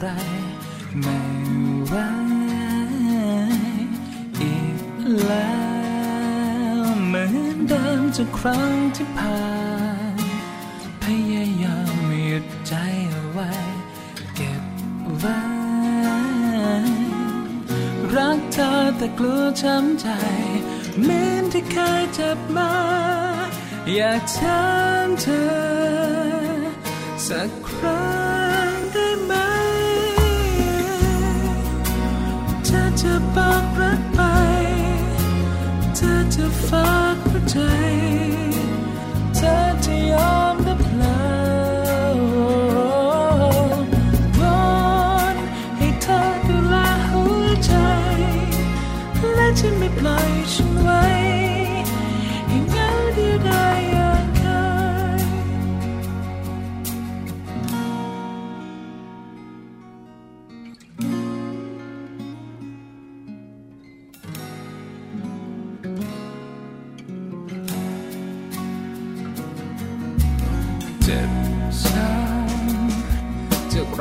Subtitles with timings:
[0.00, 0.08] ไร
[1.00, 1.18] ไม่
[1.86, 1.94] ไหว
[4.40, 4.80] อีก
[5.26, 5.56] แล้
[6.80, 7.34] วเหมือน
[7.68, 9.46] เดิมจากครั้งที่ผ่า
[10.14, 10.18] น
[11.02, 11.96] พยายาม
[12.26, 12.74] หยุดใจ
[13.10, 13.52] เอาไว้
[14.34, 14.62] เก็บ
[15.18, 15.40] ไว้
[18.14, 20.08] รักเธอแต่กลัวช้ำใจ
[21.02, 22.72] เหมือนที่เคยเจ็บมา
[23.94, 24.64] อยากถา
[25.06, 25.46] มเธอ
[27.28, 28.04] สักครั้
[28.34, 28.35] ง
[36.74, 36.95] อ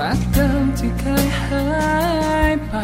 [0.06, 1.66] รักเดิมที่เคยหา
[2.50, 2.76] ยไป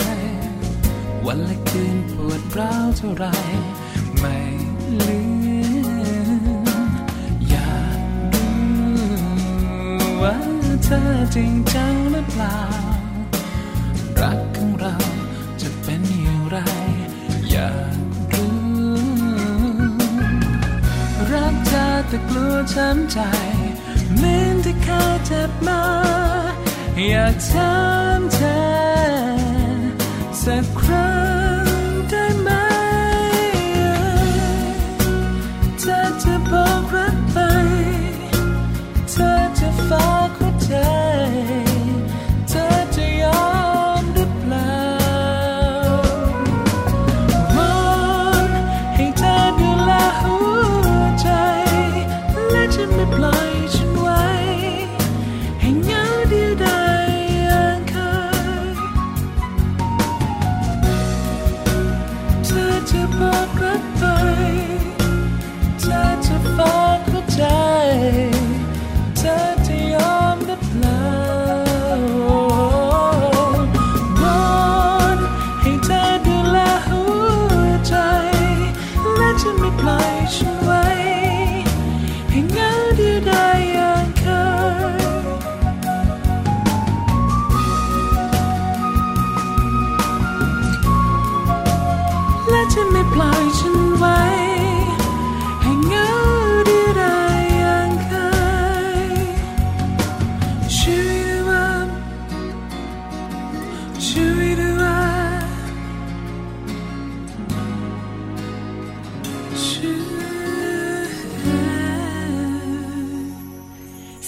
[1.26, 3.26] วันและคืนปวดร้าวเท่าไร
[4.20, 4.38] ไม่
[5.08, 5.22] ลื
[6.64, 6.66] ม
[7.50, 8.00] อยาก
[8.34, 8.56] รู้
[10.22, 10.36] ว่า
[10.84, 12.60] เธอจริงจังหรือเปล่า
[14.22, 14.96] รักของเรา
[15.62, 16.58] จะเป็นอย่างไร
[17.52, 17.98] อยาก
[18.34, 18.56] รู้
[21.32, 23.20] รักเธอแต่กลัวช้ำใจ
[24.16, 25.82] เหมือนที่เคยเจ็บมา
[27.10, 27.76] อยากถา
[28.18, 28.62] มเธอ
[30.44, 31.31] สักครั้ง
[93.18, 94.51] แล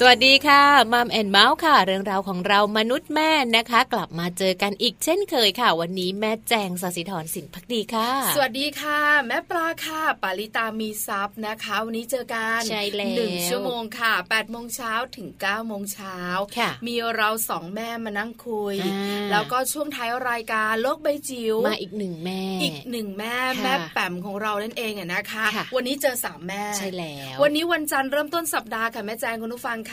[0.08, 16.18] วัสดีค่ะมัมแอนเมาส์ค่ะ เรื่องราวของเรามนุษย์แม่นะคะ กลับมาเจอกันอีกเช่นเคยค่ะ วันนี้แม่แจงสศิธรสินพักดีค่ะ สวัสดีค่ะ แม่ปลาค่ะ ปาริตามีซับนะคะ วันนี้เจอกันใช่แล้วหนึ่งชั่วโมงค่ะ8ปดโมงเช้าถึง9ก้าโมงเช้า
[16.58, 29.92] ค่ะมีเราสองแม่มานั่งคุยอ่าแล้วก็ช่วงท้ายรายการโลกใบจิ๋วมาอีกหนึ่งแม่ อีกหนึ่งแม่ค่ะแม่แปมของเรานั่นเองอะนะคะค่ะวันนี้เจอสามแม่ใช่แล้ววันนี้วันจันทร์เริ่มต้นสัปดาห์ค่ะแม่แจงคุณผู้ฟังคะ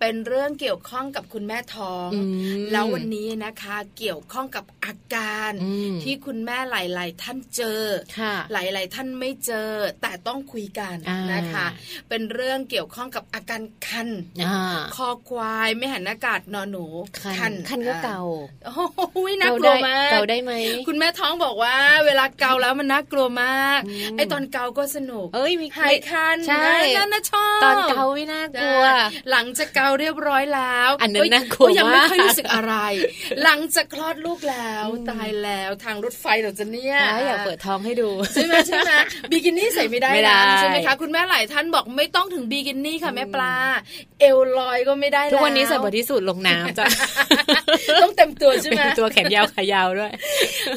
[0.00, 2.20] เป็นเรื่องเกี่ยวข้องกับคุณแม่ท้องอื
[2.56, 7.82] มแล้ววันนี้นะคะ เกี่ยวข้องกับอาการอืมที่คุณแม่หลาย ๆ ท่านเจอ
[8.18, 9.70] ค่ะหลาย ๆ ท่านไม่เจอ
[10.02, 11.66] แต่ต้องคุยกันอ่านนะคะ
[12.08, 14.08] เป็นเรื่องเกี่ยวข้องกับอาการคัน
[14.44, 16.86] อ่าคอควายไม่หันอากาศนอนหนู
[17.38, 18.20] คันคันก็เกา
[18.64, 18.72] โอ้
[19.12, 20.52] โหน่ากเกาลัได้วมากเกาได้ไหม
[20.86, 21.76] คุณแม่ท้องบอกว่า
[22.06, 32.74] เวลาเกาแล้วมันน่ากลัวมากอืมไอตอนเกาก็สนุกเอ้ยมีหายคันใช่นั่นนะชอบตอนเกาไม่น่ากลัวใช่หลังจากเกาเรียบร้อยแล้ว อันนั้นน่ากลัวยังไม่มากค่อยรู้สึกอะไร
[33.44, 38.90] หลังจากคลอดลูกแล้วตายแล้วทางรถไฟเราจะเนี่ยอยากเปิดท้องให้ดูใช่ไหมใช่ไหม
[39.30, 43.54] บิกินี่ใส่ไม่ได้ไม่ได้นะใช่ไหมคะคุณแม่หลายท่านบอกไม่ต้องถึงบิกินี่ค่ะแม่ปลา
[44.20, 46.86] เอวลอยก็ไม่ได้แล้วทุกวันนี้ใส่ body suit ลงน้ำจ้ะ
[48.02, 50.12] ต้องเต็มตัวใช่ไหมเป็นตัวแขนยาวขายาวด้วย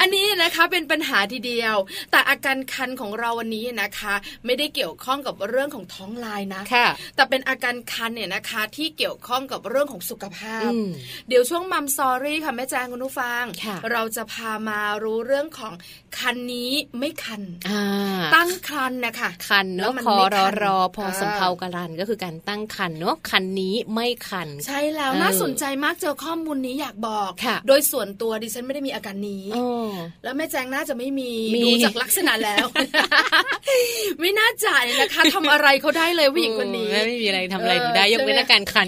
[0.01, 1.75] อันนี้นะคะเป็นปัญหาทีเดียว
[2.11, 4.13] แต่อาการคันของเราวันนี้นะคะ
[4.45, 10.89] ไม่ได้เกี่ยวข้องกับเรื่องของท้องลายนะค่ะแต่เป็นอาการคันเนี่ยนะคะที่เกี่ยวข้องกับเรื่องของสุขภาพอืม
[11.27, 15.73] เดี๋ยวช่วงมัมซอรี่ค่ะแม่แจงคุณผู้ฟังค่ะเราจะพามารู้เรื่องของ
[16.19, 17.83] คันนี้ไม่คันอ่า
[18.35, 29.63] ตั้งครันนะคะคันแล้เนาะวมันคอไม่รคัอนรอพออ่าสำเพากรันก็คือการตั้งคันเนาะคันนี้ไม่คัน ใช่แล้วเออน่าสนใจมากเจอข้อมูลนี้อยากบอกค่ะโดยส่วนตัวดิฉันไม่ได้มีอาการนี้โอ้
[30.23, 32.65] แล้วแม่แจงน่าจะไม่มีมีดูจากลักษณะแล้ว
[34.19, 38.87] ไม่น่าจ่ายนะคะทำอะไรเขาได้เลยผู้หญิงคนนี้โอ้ไม่มีอะไรทำอะไรเออหนูได้ยกเว้นใช่ไหมอาการคัน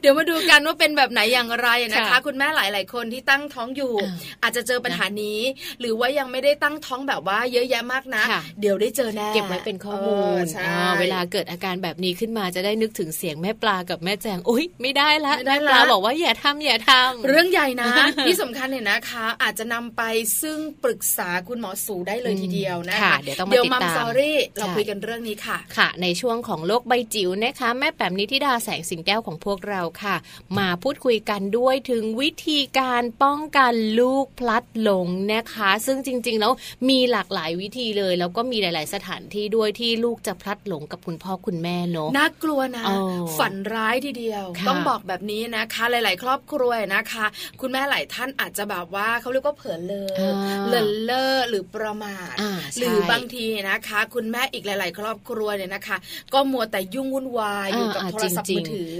[0.00, 5.40] เดี๋ยวมาดูกันว่าเป็นแบบไหนอย่างไรนะคะค่ะคุณแม่หลาย ๆ คนที่ตั้งท้องอยู่อ่าอาจจะเจอปัญหานี้
[5.80, 17.92] หรือว่ายังไม่ได้ตั้งท้องแบบว่าเยอะแยะมากนะค่ะเดี๋ยวได้เจอแน่เก็บไว้เป็นข้อมูลเใช่อ่าเวลาเกิดอาการแบบนี้ขึ้นมาจะได้นึกถึงเสียงแม่ปลากับแม่แจงโอ๊ยไม่ได้ละไม่ได้แม่ละปลาบอกว่าอย่าทำอย่าทำเรื่องใหญ่นะ
[18.26, 20.02] ที่สำคัญเนี่ยนะคะ อาจจะนำไป
[20.42, 30.16] ซึ่งปรึกษาคุณหมอสูได้เลยทีเดียวนะค่ะคะเดี๋ยวต้องมาเดี๋ยวติดมัมตามซอรี่เราใช่คุยกันเรื่องนี้ค่ะค่ะ ในช่วงของโลกใบจิ๋วนะคะแม่แปมนิธิดาแสงสิงแก้วของพวกเราค่ะ
[30.58, 36.52] มาพูดคุยกันด้วยถึงวิธีการป้องกันลูกพลัดหลงนะคะ ซึ่งจริงๆ แล้ว
[36.88, 42.98] มีหลากหลายวิธีเลย แล้วก็มีหลาย ๆ สถานที่ด้วยที่ลูกจะพลัดหลงกับคุณพ่อคุณแม่เนาะน่ากลัวนะอ๋อ
[43.38, 47.26] ฝันร้ายทีเดียวค่ะต้องบอกแบบนี้นะคะ หลาย ๆ ครอบครัวนะคะ
[47.60, 50.34] คุณแม่หลายท่านอาจจะแบบว่าเขาเรียกว่าเผลอเลออ่า
[50.68, 55.96] เลินเล่อหรือประมาทอ่าใช่หรือบางทีนะคะ คุณแม่อีกหลาย ๆ ครอบครัวเนี่ยนะคะ
[56.34, 58.94] ก็มัวแต่ยุ่งวุ่นวายอยู่กับอ่าโทรศัพท์จริมืงอๆถือ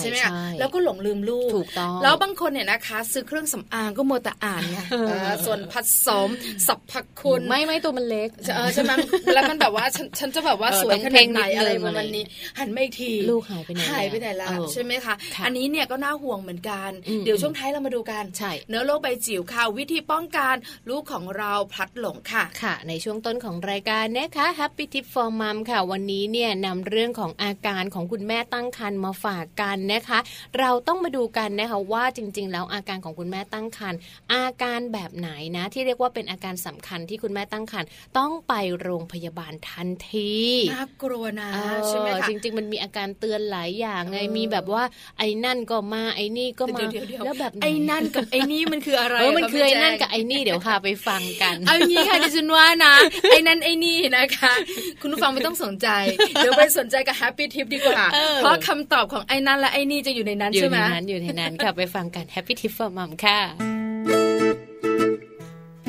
[0.00, 5.74] ใช่ไหมใช่คะแล้วก็หลงลืมลูกถูกต้องแล้วบางคนเนี่ยนะคะ ซื้อเครื่องสำอางก็มัวแต่อ่านไงเออเออส่วนผ
[6.06, 6.28] สม
[6.66, 8.92] สรรพคุณไม่ไม่ตัวมันเล็กเออใช่ไหม
[9.34, 12.24] แล้วมันแบบว่าฉันฉันจะแบบว่าเออสวยต้องขเพ่นาดงไหนนิดนึงอะไรประอะไรมาณนี้
[12.58, 20.54] หันไม่ทีลูกหายไปไหนหายไปไหนละเออใช่ไหมคะค่ะอันนี้เนี่ยก็น่าห่วงเหมือนกันอืมเดี๋ยวช่วงท้ายเรามาดูกันใช่เนื้อโลกใบจิ๋วค่ะวิธีป้องกัน
[20.90, 30.18] ลูกของเราพลัดหลงค่ะค่ะ ในช่วงต้นของรายการนะคะ Happy Tip for Mom ค่ะ วันนี้เนี่ยนำเรื่องของอาการของคุณแม่ตั้งครรภ์มาฝากกันนะคะ
[30.58, 33.98] เราต้องมาดูกันนะคะว่าจริง ๆ แล้วอาการของคุณแม่ตั้งครรภ์
[34.32, 37.88] อาการแบบไหนนะที่เรียกว่าเป็นอาการสำคัญที่คุณแม่ตั้งครรภ์
[38.18, 40.34] ต้องไปโรงพยาบาลทันที
[40.74, 44.82] น่ากลัวนะเออใช่ไหมคะจริง ๆ มันมีอาการเตือนหลายอย่างไงเออมีแบบว่า
[45.18, 52.94] ไอ้นั่นก็มาไอ้นี่ก็มาเดี๋ยวเดี๋ยวแล้วแบบหไอ้นั่นกับไอ้นี่มันคืออะไรเออมันะคือไอ้พี่แจงนั่นกับไอ้นี่เดี๋ยวพาไปฟังกัน เอางี้ค่ะดิฉันว่านะ
[53.30, 54.52] ไอ้นั่นไอ้นี่นะคะ
[55.00, 55.88] คุณผู้ฟังไม่ต้องสนใจ
[56.34, 63.40] เดี๋ยวไปสนใจกับ Happy Tip ดีกว่าเออเพราะคำตอบของไอ้นั่นและไอ้นี่จะอยู่ในนั้นอยู่ใช่ไหในมนั้นอยู่ในนั้นค่ะไปฟังกัน Happy Tip for Mom ค่ะ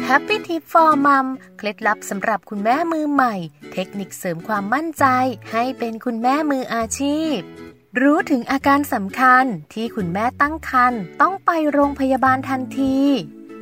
[0.10, 1.28] Happy Tip for Mom
[1.58, 3.36] เคล็ดลับสำหรับคุณแม่มือใหม่
[3.74, 5.06] เทคนิคเสริมความมั่นใจ
[5.52, 7.38] ให้เป็นคุณแม่มืออาชีพ
[8.02, 12.98] รู้ถึงอาการสำคัญที่คุณแม่ตั้งครรภ์ต้องไปโรงพยาบาลทันที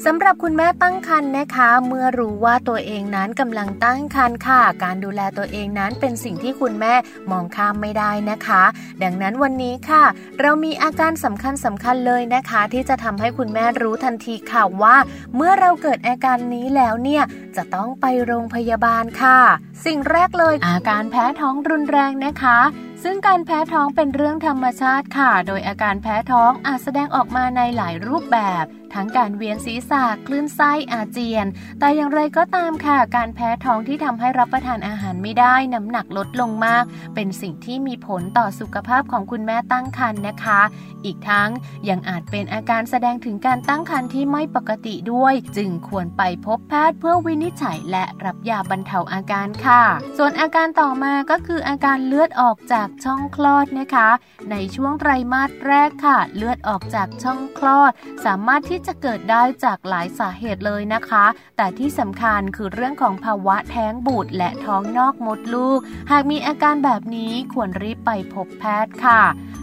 [0.06, 6.94] สำหรับคุณแม่ตั้งครรภ์นะคะ เมื่อรู้ว่าตัวเองนั้นกำลังตั้งครรภ์ค่ะ การดูแลตัวเองนั้นเป็นสิ่งที่คุณแม่
[7.32, 8.64] มองข้ามไม่ได้นะคะ
[9.04, 10.04] ดังนั้นวันนี้ค่ะ
[10.42, 14.96] เรามีอาการสำคัญสำคัญเลยนะคะ ที่จะทำให้คุณแม่รู้ทันทีค่ะว่า
[15.36, 17.24] เมื่อเราเกิดอาการนี้แล้วเนี่ย
[17.56, 19.40] จะต้องไปโรงพยาบาลค่ะ
[19.86, 22.58] สิ่งแรกเลยอาการแพ้ท้องรุนแรงนะคะ
[23.04, 31.46] ซึ่งการแพ้ท้องเป็นเรื่องธรรมชาติค่ะ โดยอาการแพ้ท้องอาจแสดงออกมาในหลายรูปแบบ ทั้งการเวียนศีรษะคลื่นไส้อาเจียน
[31.80, 36.84] แต่อย่างไรก็ตามค่ะ การแพ้ท้องที่ทำให้รับประทานอาหารไม่ได้น้ำหนักลดลงมาก
[37.16, 40.62] เป็นสิ่งที่มีผลต่อสุขภาพของคุณแม่ตั้งครรภ์นะคะ
[41.06, 41.50] อีกทั้ง
[41.90, 49.84] ยังอาจเป็นอาการแสดงถึงการตั้งครรภ์ที่ไม่ปกติด้วย จึงควรไปพบแพทย์เพื่อวินิจฉัยและรับยาบรรเทาอาการค่ะ
[50.18, 54.10] ส่วนอาการต่อมาก็คืออาการเลือดออกจากช่องคลอดนะคะ
[54.52, 57.92] ในช่วงไตรมาสแรกค่ะ เลือดออกจากช่องคลอด
[58.26, 61.26] สามารถที่จะเกิดได้จากหลายสาเหตุเลยนะคะ
[61.58, 65.80] แต่ที่สำคัญคือเรื่องของภาวะแท้งบุตรและท้องนอกมดลูก
[66.12, 69.22] หากมีอาการแบบนี้ควรรีบไปพบแพทย์ค่ะ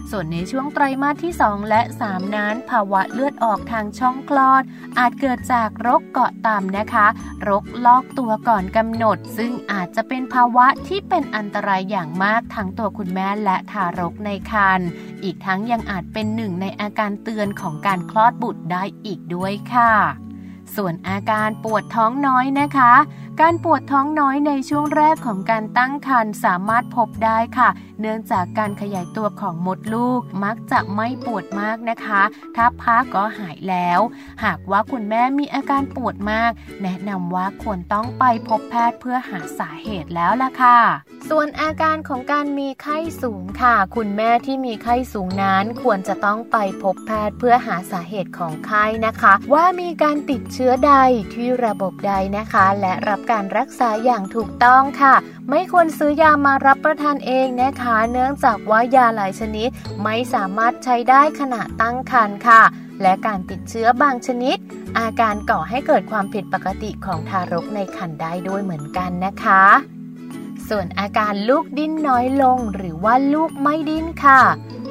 [0.09, 4.63] ส่วนในช่วงไตรมาสที่ 2 และ 3 นั้น ภาวะเลือดออกทางช่องคลอด
[4.99, 7.07] อาจเกิดจากโรคเกาะต่ำนะคะ
[7.43, 14.89] โรคลอกตัวก่อนกำหนด ซึ่งอาจจะเป็นภาวะที่เป็นอันตรายอย่างมากทั้งตัวคุณแม่และทารกในครรภ์
[15.23, 20.28] อีกทั้งยังอาจเป็นหนึ่งในอาการเตือนของการคลอดบุตรได้อีกด้วยค่ะ
[20.75, 22.93] ส่วนอาการปวดท้องน้อยนะคะ
[23.41, 27.69] การปวดท้องน้อยในช่วงแรกของการตั้งครรภ์สามารถพบได้ค่ะ
[28.01, 32.21] เนื่องจากการขยายตัวของมดลูกมักจะไม่ปวดมากนะคะ
[32.55, 33.99] ถ้าพักก็หายแล้ว
[34.43, 36.51] หากว่าคุณแม่มีอาการปวดมาก
[36.83, 40.79] แนะนำว่าควรต้องไปพบแพทย์เพื่อหาสาเหตุแล้วล่ะค่ะ
[41.29, 50.95] ส่วนอาการของการมีไข้สูงค่ะ คุณแม่ที่มีไข้สูงนั้นควรจะต้องไปพบแพทย์เพื่อหาสาเหตุของไข้นะคะ ว่ามีการติดเชื้อใด
[51.33, 55.15] ที่ระบบใดนะคะ และรับการรักษาอย่างถูกต้องค่ะ
[55.49, 59.69] ไม่ควรซื้อยามารับประทานเองนะคะ เนื่องจากว่ายาหลายชนิด
[60.03, 62.61] ไม่สามารถใช้ได้ขณะตั้งครรภ์ค่ะ
[63.01, 64.57] และการติดเชื้อบางชนิด
[64.99, 69.63] อาการก่อให้เกิดความผิดปกติของทารกในครรภ์ได้ด้วยเหมือนกันนะคะ
[70.69, 74.41] ส่วนอาการลูกดิ้นน้อยลงหรือว่าลูกไม่ดิ้นค่ะ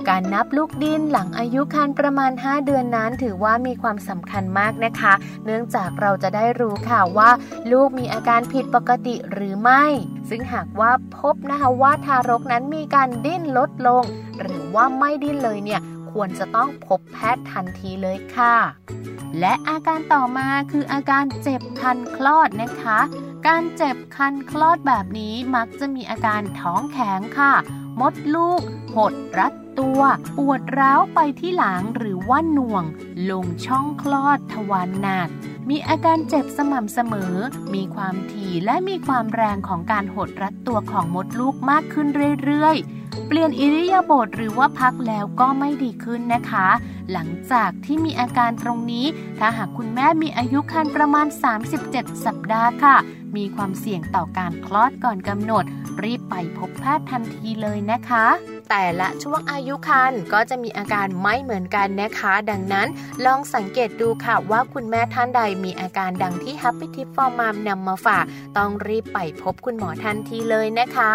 [0.08, 5.12] การนับลูกดิ้นหลังอายุครรภ์ประมาณ 5 เดือนนั้นถือว่ามีความสำคัญมากนะคะ
[5.44, 7.30] เนื่องจากเราจะได้รู้ค่ะว่า
[7.72, 9.84] ลูกมีอาการผิดปกติหรือไม่
[10.28, 14.04] ซึ่งหากว่าพบนะคะว่าทารกนั้นมีการดิ้นลดลง
[14.40, 15.80] หรือว่าไม่ดิ้นเลยเนี่ย
[16.12, 18.56] ควรจะต้องพบแพทย์ทันทีเลยค่ะ
[19.40, 22.98] และอาการต่อมาคืออาการเจ็บคันคลอดนะคะ
[23.46, 27.54] การเจ็บคันคลอดแบบนี้มักจะมีอาการท้องแข็งค่ะ
[28.00, 28.60] มดลูก
[28.94, 30.00] หดรัด ตัว
[30.36, 32.84] ปวดร้าวไปที่หลังหรือว่าหน่วง
[33.30, 35.28] ลงช่องคลอดทวารหนัก
[35.70, 37.34] มีอาการเจ็บสม่ำเสมอ
[37.74, 42.08] มีความถี่และมีความแรงของการหดรัดตัวของมดลูกมากขึ้น
[42.44, 46.66] เรื่อยๆ เปลี่ยนอิริยาบถหรือว่าพักแล้วก็ไม่ดีขึ้นนะคะ
[47.12, 49.06] หลังจากที่มีอาการตรงนี้
[49.38, 51.26] ถ้าหากคุณแม่มีอายุครรภ์ประมาณ
[51.76, 52.96] 37 สัปดาห์ค่ะ
[53.36, 55.64] มีความเสี่ยงต่อการคลอดก่อนกำหนด
[56.02, 58.26] รีบไปพบแพทย์ทันทีเลยนะคะ
[58.70, 62.88] แต่ละช่วงอายุครรภ์ก็จะมีอาการไม่เหมือนกันนะคะ ดังนั้น
[63.24, 68.24] ลองสังเกตดูค่ะว่าคุณแม่ท่านใดมีอาการดังที่ Happy Tip for Mom นำมาฝาก
[68.56, 71.12] ต้องรีบไปพบคุณหมอทันทีเลยนะคะ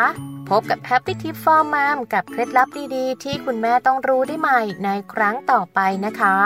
[0.49, 6.37] พบกับ Happy Tip for Mom กับเคล็ดลับดีๆ ที่คุณแม่ต้องรู้ได้ใหม่ในครั้งต่อไปนะคะ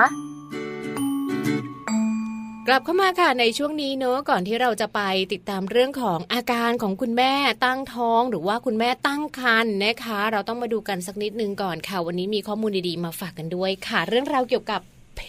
[2.68, 5.02] กลับเข้ามาค่ะในช่วงนี้เนอะก่อนที่เราจะไป
[5.34, 7.34] ติดตามเรื่องของอาการของคุณแม่
[7.66, 14.82] ตั้งท้อง หรือว่าคุณแม่ตั้งครรภ์นะคะ เราต้องมาดูกันสักนิดนึงก่อนค่ะ วันนี้มีข้อมูลดีๆมาฝากกันด้วยค่ะ เรื่องราวเกี่ยวกับ
[15.18, 15.26] เพ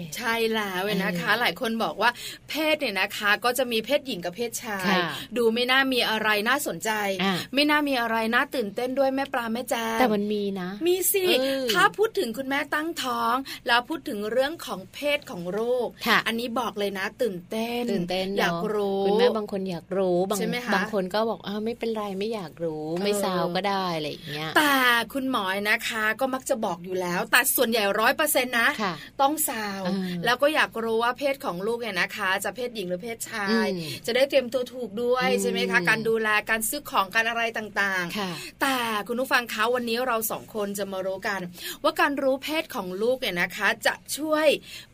[0.00, 2.10] ศ ใช่แล้วเว้ยนะคะ หลายคนบอกว่า
[2.50, 6.90] เพศเนี่ยนะคะ ก็จะมีเพศหญิงกับเพศชายค่ะดูไม่น่ามีอะไรน่าสนใจ
[7.22, 13.34] อะไม่น่ามีอะไรน่าตื่นเต้นด้วยแม่ปลาแม่แจ้งแต่มันมีนะ มีสิเออถ้าพูดถึงคุณแม่ตั้งท้อง
[13.66, 24.74] แล้วพูดถึงเรื่องของเพศของลูกค่ะอันนี้บอกเลยนะตื่นเต้นตื่นเต้นเนอะอยากรู้คุณแม่บางคนอยากรู้บางใช่ไหมคะบางคนก็บอกอ้าวไม่เป็นไรไม่อยากรู้ไม่เออซาวก็ได้อะไรอย่างเงี้ยแต่
[25.12, 28.92] คุณหมอยนะคะ ก็มักจะบอกอยู่แล้วแต่ส่วนใหญ่ร้อยเปอร์เซ็นต์นะค่ะ
[29.26, 38.76] ต้องซาวเออแล้วก็อยากรู้ว่าเพศของลูกเนี่ยนะคะ จะเพศหญิงหรือเพศชายอืมจะได้เตรียมตัวถูกด้วยอืมใช่ไหมคะการดูแลการซื้อของการอะไรต่างค่ะๆแต่
[39.08, 41.40] คุณผู้ฟังคะวันนี้เราสองคนจะมารู้กัน
[41.82, 44.46] ว่าการรู้เพศของลูกเนี่ยนะคะ จะช่วย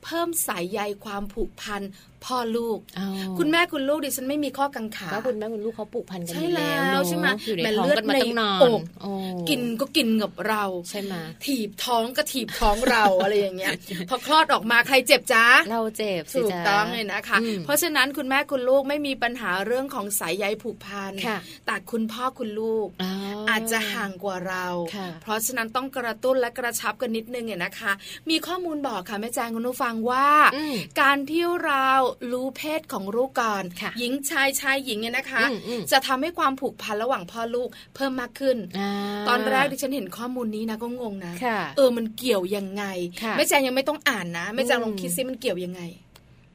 [0.04, 1.82] เพิ่มสายใยความผูกพัน
[2.24, 3.06] พ่อลูกอ๋อ
[3.38, 9.10] คุณแม่คุณลูกดิฉันไม่มีข้อกังขาก็คุณแม่คุณลูกเขาผูกพันกันใช่อยู่แล้วแล้วเนอะใช่ไหมอยู่ในแม่ท้องเลือดกันมาตั้งนานในอกโอ้
[9.48, 11.14] กินก็กินกับเราใช่ไหม
[11.46, 13.72] ถีบท้องก็ถีบท้องเราอะไรอย่างเงี้ย
[14.08, 23.12] พอคลอดออกมาใครเจ็บจ้าเราเจ็บสิถูกจ๊ะต้องเลยนะคะอืมเพราะฉะนั้นคุณแม่คุณลูกไม่มีปัญหาเรื่องของสายใยผูกพันค่ะแต่คุณพ่อคุณลูกอ๋อ
[23.50, 24.66] อาจจะห่างกว่าเรา
[24.96, 27.92] ค่ะเพราะฉะนั้นต้องกระตุ้นและกระชับกันนิดนึงเนี่ยนะคะ
[28.30, 31.86] มีข้อมูลบอกค่ะแม่แจงคุณผู้ฟังว่าอืมการที่เรา
[32.32, 38.90] รู้เพศของลูกก่อนค่ะหญิงชายชายหญิงเนี่ยนะคะอืมอืมจะทำให้ความผูกพันระหว่างพ่อลูกเพิ่มมากขึ้นา
[39.28, 42.84] ตอนแรกดิฉันเห็นข้อมูลนี้นะก็งงนะค่ะเออมันเกี่ยวยังไง
[43.22, 45.82] ค่ะแม่แจงยังไม่ต้องอ่านนะแม่แจงอืมลองคิดซิมันเกี่ยวยังไง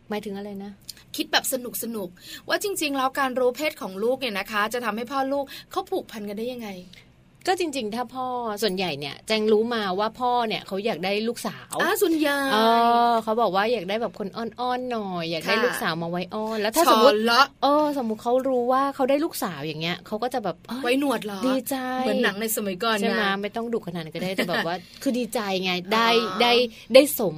[0.10, 0.72] หมายถึงอะไรนะ
[1.15, 6.70] คิดแบบสนุกสนุกๆว่าจริง ๆ แล้วการรู้เพศของลูกเนี่ยนะคะ จะทำให้พ่อลูกเขาผูกพันกันได้ยังไง
[7.48, 8.27] ก็จริง ๆ ถ้าพ่อ
[8.63, 12.58] ส่วนใหญ่เนี่ยแจงรู้มาว่าพ่อเนี่ยเขาอยากได้ลูกสาวอ่าส่วนใหญ่เอ
[13.12, 26.51] อเขาบอกว่าอยากได้แบบคนอ้อนๆหน่อยอยากได้ค่ะลูกสาวมาไว้อ้อน แล้วถ้าชสอมมติเลาะเออสมมุติเขารู้ว่าเขาได้ลูกสาวอย่างเงี้ยเขาก็จะแบบเอ้ยไว้หนวดเหรอดีใจเหมือนหนังในสมัยก่อนใช่ไหมนะไม่ต้องดุขนาดนั้นก็ได้แต่แบบว่า คือดีใจไงได้อ๋อได้
[26.94, 27.36] ได้สม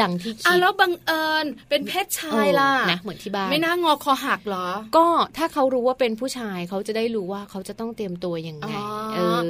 [0.00, 4.66] ดังที่อะคิดแล้วบังเอิญเป็นเพศชายล่ะเออนะเหมือนที่บ้านไม่น่างอคอหักเหรอ
[4.96, 9.40] ก็ถ้าเขารู้ว่าเป็นผู้ชายเขาจะได้รู้ว่าเขาจะต้องเตรียมตัวยังไงอ๋อเออ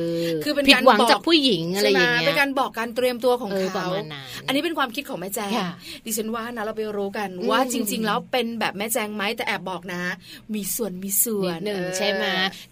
[0.45, 3.87] คือเป็นการหวังจากผู้หญิงอะไรอย่างเงี้ยเป็นการบอกการเตรียมตัวของเขา
[4.47, 5.51] อันนี้เป็นความคิดของแม่แจง
[6.05, 10.03] ดิฉันว่านะเราไปรู้กันว่าจริง ๆ แล้วเป็นแบบแม่แจงไหมแต่แอบบอกนะ
[10.55, 12.25] มีส่วนมีส่วนหนึ่งใช่ไหม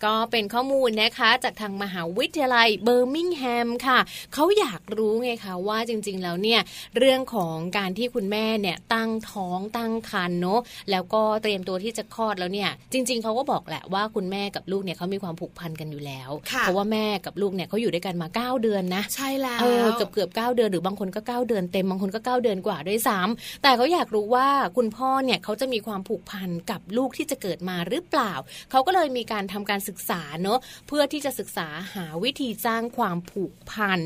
[0.04, 3.98] ก็เป็นข้อมูลนะคะ จากทางมหาวิทยาลัยเบอร์มิงแฮมค่ะ
[4.34, 6.60] เขาอยากรู้ไงคะว่าจริง ๆ แล้วเนี่ย
[6.98, 10.60] เรื่องของการที่คุณแม่เนี่ยตั้งท้องตั้งครรภ์เนาะ
[10.90, 28.32] แล้วก็เตรียมตัวที่จะคลอดแล้วเนี่ย จริง ๆเขาก็บอกแหละว่าคุณแม่กับลูกเนี่ยเขามีความผูกพันกันอยู่แล้ว เพราะว่าแม่กับลูกเนี่ยเขาอยู่ด้วยกันมา 9 เดือนนะใช่แล้วเออเกือบเกือบเเดือนหรือบางคนก็ 9 เดือนเต็มบางคนก็ 9 เดือนกว่าด้วยซ้ำแต่เขาอยากรู้ว่าคุณพ่อเนี่ยเขาจะมีความผูกพันกับลูกที่จะเกิดมาหรือเปล่า
[28.70, 33.98] เขาก็เลยมีการทำการศึกษาเนาะเพื่อที่จะศึกษาหาวิธีสร้างความผูกพัน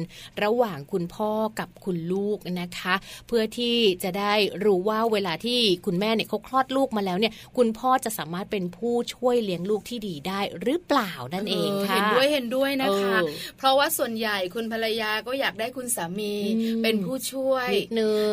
[0.42, 2.94] ระหว่างคุณพ่อกับคุณลูกนะคะ
[3.28, 13.18] เพื่อที่จะได้รู้ว่าเวลาที่คุณแม่เนี่ยเขาคลอดลูกมาแล้วเนี่ย คุณพ่อจะสามารถเป็นผู้ช่วยเลี้ยงลูกที่ดีได้หรือเปล่านั่นเองค่ะเห็นด้วยเห็นด้วยนะคะ
[13.58, 16.34] เพราะว่าส่วนใหญ่คุณภรรยาก็อยากได้คุณสามี
[16.82, 17.68] เป็นผู้ช่วย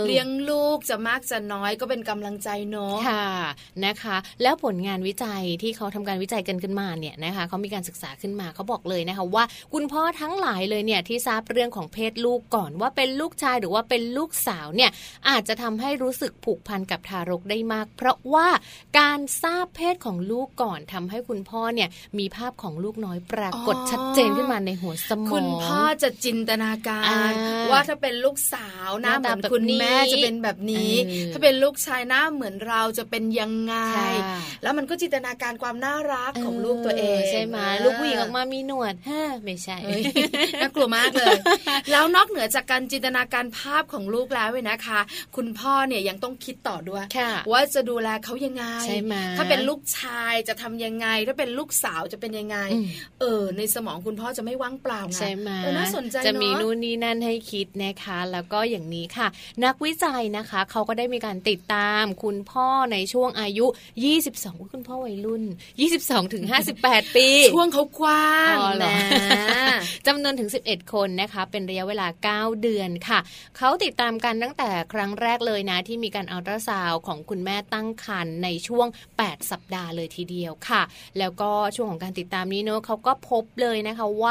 [0.07, 3.27] เลี้ยงลูกจะมากจะน้อยก็เป็นกำลังใจเนาะค่ะ
[3.85, 14.91] นะคะ แล้วผลงานวิจัยที่เขาทำการวิจัยกันขึ้นมาเนี่ยนะคะเขามีการศึกษาขึ้นมาเขาบอกเลยนะคะว่า คุณพ่อทั้งหลายเลยเนี่ยที่ทราบเรื่องของเพศลูกก่อนว่าเป็นลูกชายหรือว่าเป็นลูกสาวเนี่ย
[15.29, 18.47] อาจจะทำให้รู้สึกผูกพันกับทารกได้มาก เพราะว่า
[18.99, 21.89] การทราบเพศของลูกก่อนทำให้คุณพ่อเนี่ย
[22.19, 27.31] มีภาพของลูกน้อยปรากฏชัดเจนขึ้นมาในหัวสมอง คุณพ่อจะจินตนาการ
[27.71, 30.93] ว่าถ้าเป็นลูกสาวหน้าเหมือนคุณแม่จะเป็นแบบนี้
[31.33, 33.75] ถ้าเป็นลูกชายหน้าเหมือนเราจะเป็นยังไง
[34.63, 39.11] แล้วมันก็จินตนาการความน่ารักของลูกตัวเองใช่ไหมลูกผู้หญิงออกมามีหนวดฮ
[39.43, 39.77] ไม่ใช่
[40.61, 41.33] น่ากลัวมากเลย
[41.91, 44.99] แล้วนอกเหนือจากการจินตนาการภาพของลูกแล้วเว้นะคะ
[45.35, 47.05] คุณพ่อเนี่ยยังต้องคิดต่อด้วย
[47.51, 52.57] ว่าจะดูแลเขายังไงใช่ไหมถ้าเป็นลูกชายจะทำยังไง ถ้าเป็นลูกสาวจะเป็นยังไง
[53.19, 59.27] เออ ในสมองคุณพ่อจะไม่ว่างเปล่าใช่ไหมน่าสนใจจะมีนู่นนี่นั่นให้คิดนะคะ แล้วก็อย่างนี้ค่ะ
[59.65, 63.65] นักวิจัยนะคะ เขาก็ได้มีการติดตามคุณพ่อในช่วงอายุ
[64.17, 65.43] 22 คุณพ่อวัยรุ่น
[65.87, 66.43] 22ถึง
[66.79, 68.97] 58 ปี ช่วงเขากว้างนะ
[70.07, 72.07] จำนวนถึง 11 คนนะคะ เป็นระยะเวลา
[72.51, 73.19] 9 เดือนค่ะ
[73.57, 78.87] เขาติดตามกันตั้งแต่ครั้งแรกเลยนะ ที่มีการอัลตราซาวของคุณแม่ตั้งครรภ์ในช่วง
[79.19, 80.81] 8 สัปดาห์เลยทีเดียวค่ะ
[81.19, 84.30] แล้วก็ช่วงของการติดตามนี้เนอะเขาก็พบเลยนะคะว่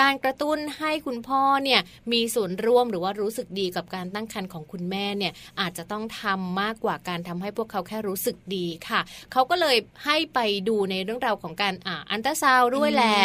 [0.00, 1.80] การกระตุ้นให้คุณพ่อเนี่ย
[2.12, 9.00] มีส่วนร่วมหรือว่ารู้สึกดีกับการตั้งครรภ์ของคุณแม่เนี่ยอาจจะต้องทำมากกว่าการทำให้พวกเขาแค่รู้สึกดีค่ะ
[9.32, 10.38] เขาก็เลยให้ไป
[10.68, 13.16] ดูในเรื่องราวของการอ่าอันตราซาวด้วยแหละ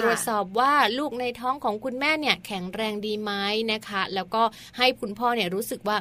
[0.00, 3.32] ตรวจสอบว่าลูกในท้องของคุณแม่เนี่ยแข็งแรงดีไหม
[3.72, 4.42] นะคะ แล้วก็
[4.78, 5.96] ให้คุณพ่อเนี่ยรู้สึกว่า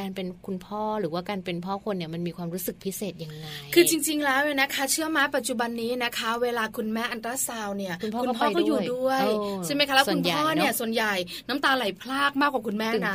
[0.00, 9.22] การเป็นคุณพ่อหรือว่าการเป็นพ่อคนเนี่ยมันมีความรู้สึกพิเศษยังไง คือจริง ๆ แล้วเนี่ยนะคะ เชื่อมาปัจจุบันนี้นะคะ เวลาคุณแม่อันตราซาวเนี่ยคุณพ่อก็อยู่ด้วย
[9.64, 11.14] ใช่ไหมคะแล้วคุณพ่อเนี่ยส่วนใหญ่
[11.48, 13.14] น้ำตาไหลพลากมากกว่าคุณแม่นะ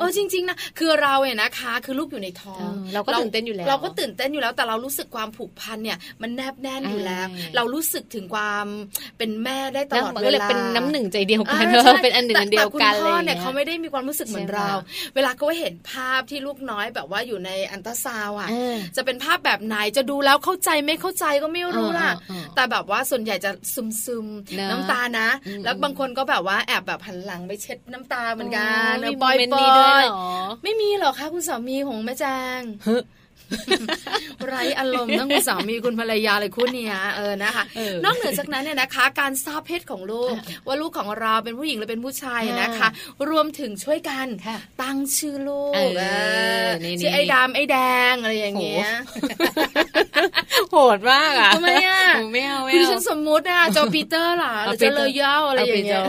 [0.00, 8.66] เออจริงๆนะคือเราเนี่ยนะคะ คือลูกอยู่ในท้อง เราก็ตื่นเต้นอยู่แล้วเราก็ตื่นเต้นอยู่แล้วแต่เรารู้สึกความผูกพันเนี่ยมันแนบแน่นอยู่แล้ว เรารู้สึกถึงความ
[9.18, 11.64] เป็นแม่ได้ตลอดเวลาเป็นน้ำหนึ่งใจเดียวกัน
[12.02, 14.68] เป็นอันหนึ่งอันเดียวกันเลยแต่คุณพ่อเนี่ยเขาไม่ได้มีความรู้สึกเหมือนเรา
[15.14, 18.48] เวลาเขาเห็นภาพที่ลูกน้อยแบบว่าอยู่ในอันตราซาวอะ
[18.96, 22.10] จะเป็นภาพแบบไหนจะดูแล้วเข้าใจไม่เข้าใจก็ไม่รู้ล่ะ
[22.54, 24.26] แต่แบบว่าส่วนใหญ่จะซึมซึม
[24.70, 25.28] น้ำตานะ
[25.64, 29.66] แล้วบางคนก็แบบว่าแอบแบบหันหลังไปเช็ดน้ำตาเหมือนกันปอยปอ
[30.00, 30.04] ย
[30.64, 32.24] ไม่มีหรอกคะคุณสามีของแม่แจ
[32.58, 32.60] ง
[34.46, 37.64] ไรอารมณ์ทั้งคุณสามีคุณภรรยาเลยคุณเนี่ยเออนะคะ
[38.04, 40.34] นอกเหนือจากนั้นเนี่ยนะคะ การทราบเพศของลูก
[40.66, 42.88] ว่าลูกของเราเป็นผู้หญิงหรือเป็นผู้ชายนะคะ
[43.30, 44.26] รวมถึงช่วยกัน
[44.82, 45.74] ตั้งชื่อลูก
[47.00, 47.76] ชื่อไอ้ดำไอ้แด
[48.12, 48.88] งอะไรอย่างเงี้ย
[50.70, 56.02] โหดมากอะทำไมอะไม่เอาไม่เอาคือฉันสมมุติอะจอปีเตอร์ล่ะหรือจะเลยย่าอะไรอย่างเงี้ย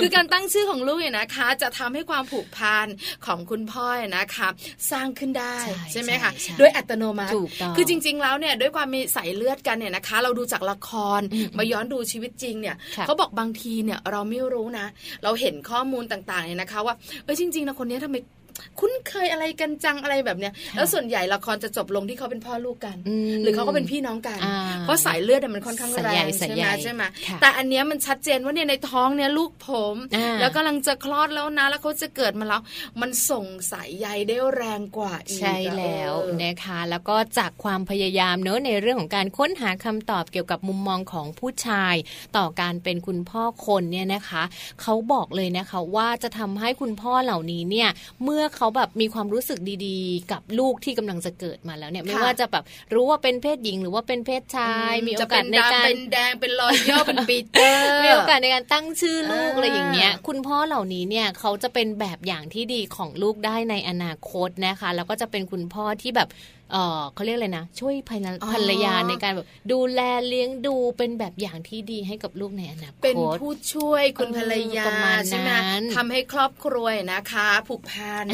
[0.00, 2.86] คือการตั้งชื่อของลูกเนี่ยนะคะ จะทำให้ความผูกพัน
[3.26, 4.48] ของคุณพ่อนะคะ
[4.90, 5.56] สร้างขึ้นได้
[5.92, 7.34] ใช่ไหมคะด้วยอัตโนมัติ
[7.76, 11.20] คือจริง ๆ แล้วเนี่ยด้วยความมีสายเลือดกันเนี่ยนะคะ เราดูจากละคร
[11.58, 14.86] มาย้อนดูชีวิตจริงเนี่ยเขาบอกบางทีเนี่ยเราไม่รู้นะ
[15.24, 16.94] เราเห็นข้อมูลต่างๆเนี่ยนะคะ ว่า
[17.24, 18.16] เออจริงๆนะคนนี้ทำไม
[18.80, 22.96] คุ้นเคยอะไรกันจังอะไรแบบเนี้ย แล้วส่วนใหญ่ละครจะจบลงที่เขาเป็นพ่อลูกกัน
[23.42, 24.38] หรือเขาก็เป็นพี่น้องกัน
[24.82, 27.02] เพราะสายเลือดมันค่อนข้างแรงใช่ไหมใช่ไหม
[27.40, 29.96] แต่อันเนี้ยมันชัดเจนว่าเนี่ยในท้องเนี่ยลูกผม
[30.40, 32.62] แล้วกำลังจะคลอดแล้วนะ แล้วเขาจะเกิดมาแล้ว
[33.00, 41.94] มันส่งสายใยได้แรงกว่าใช่แล้วนะคะ แล้วก็จากความพยายามเนอะในเรื่องของการค้นหาคำตอบเกี่ยวกับมุมมองของผู้ชาย
[42.36, 44.42] ต่อการเป็นคุณพ่อคนเนี่ยนะคะ
[44.82, 47.88] เขาบอกเลยนะคะว่าจะทำให้คุณพ่อเหล่านี้เนี่ย
[48.24, 66.28] เมื่อมื่อเขาแบบมีความรู้สึกดีๆ กับลูกที่กำลังจะเกิดมาแล้วเนี่ย ไม่ว่าจะแบบรู้ว่าเป็นเพศหญิงหรือว่าเป็นเพศชาย มีโอกาสในการเป็นแดงเป็นรอยย่อเป็นปีเตอร์มีโอกาสในการตั้งชื่อลูกอะไรอย่างเงี้ย คุณพ่อเหล่านี้เนี่ยเขาจะเป็นแบบอย่างที่ดีของลูกได้ในอนาคตนะคะ แล้วก็จะเป็นคุณพ่อที่แบบ
[66.72, 68.12] เออเขาเรียกอะไรนะ ช่วยภ
[68.56, 74.86] รรยาในการแบบดูแลเลี้ยงดูเป็นแบบอย่างที่ดีให้กับลูกในอนาคตเป็นผู้ช่วยคุณภรรยา
[75.28, 75.50] ใช่ไหม
[75.96, 78.26] ทำให้ครอบครัวนะคะ ผูกพัน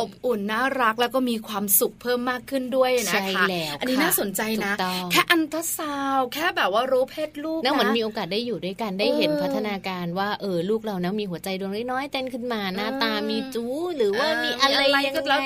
[0.00, 3.44] อบอุ่นน่ารักแล้วก็มีความสุขเพิ่มมากขึ้นด้วยนะคะ
[3.80, 4.74] อันนี้น่าสนใจนะ
[5.12, 15.44] แค่อันตราซาวแค่แบบว่ารู้เพศลูกนะเหมือนมีโอกาสได้อยู่ด้วยกันได้เห็นพัฒนาการว่าเออลูกเรานะมีหัวใจดวงน้อยๆเต้นขึ้นมาหน้าตามีจู้หรือว่ามีอะไรยังไง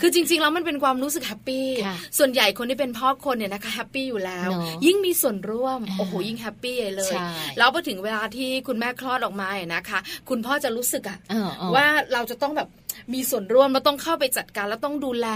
[0.00, 1.66] คือจริง ๆ แล้วมันเป็นความรู้สึก happy
[2.18, 4.48] ส่วนใหญ่คนที่เป็นพ่อคนเนี่ยนะคะ happy อยู่แล้ว
[4.86, 7.14] ยิ่งมีส่วนร่วมโอ้โหยิ่ง happy เลย
[7.58, 11.18] แล้วพอถึงเวลาที่คุณแม่คลอดออกมาเนี่ยนะคะ คุณพ่อจะรู้สึกอะ
[11.74, 12.68] ว่าเราจะต้องแบบ
[13.14, 15.26] มีส่วนร่วมเราต้องเข้าไปจัดการแล้วต้องดูแล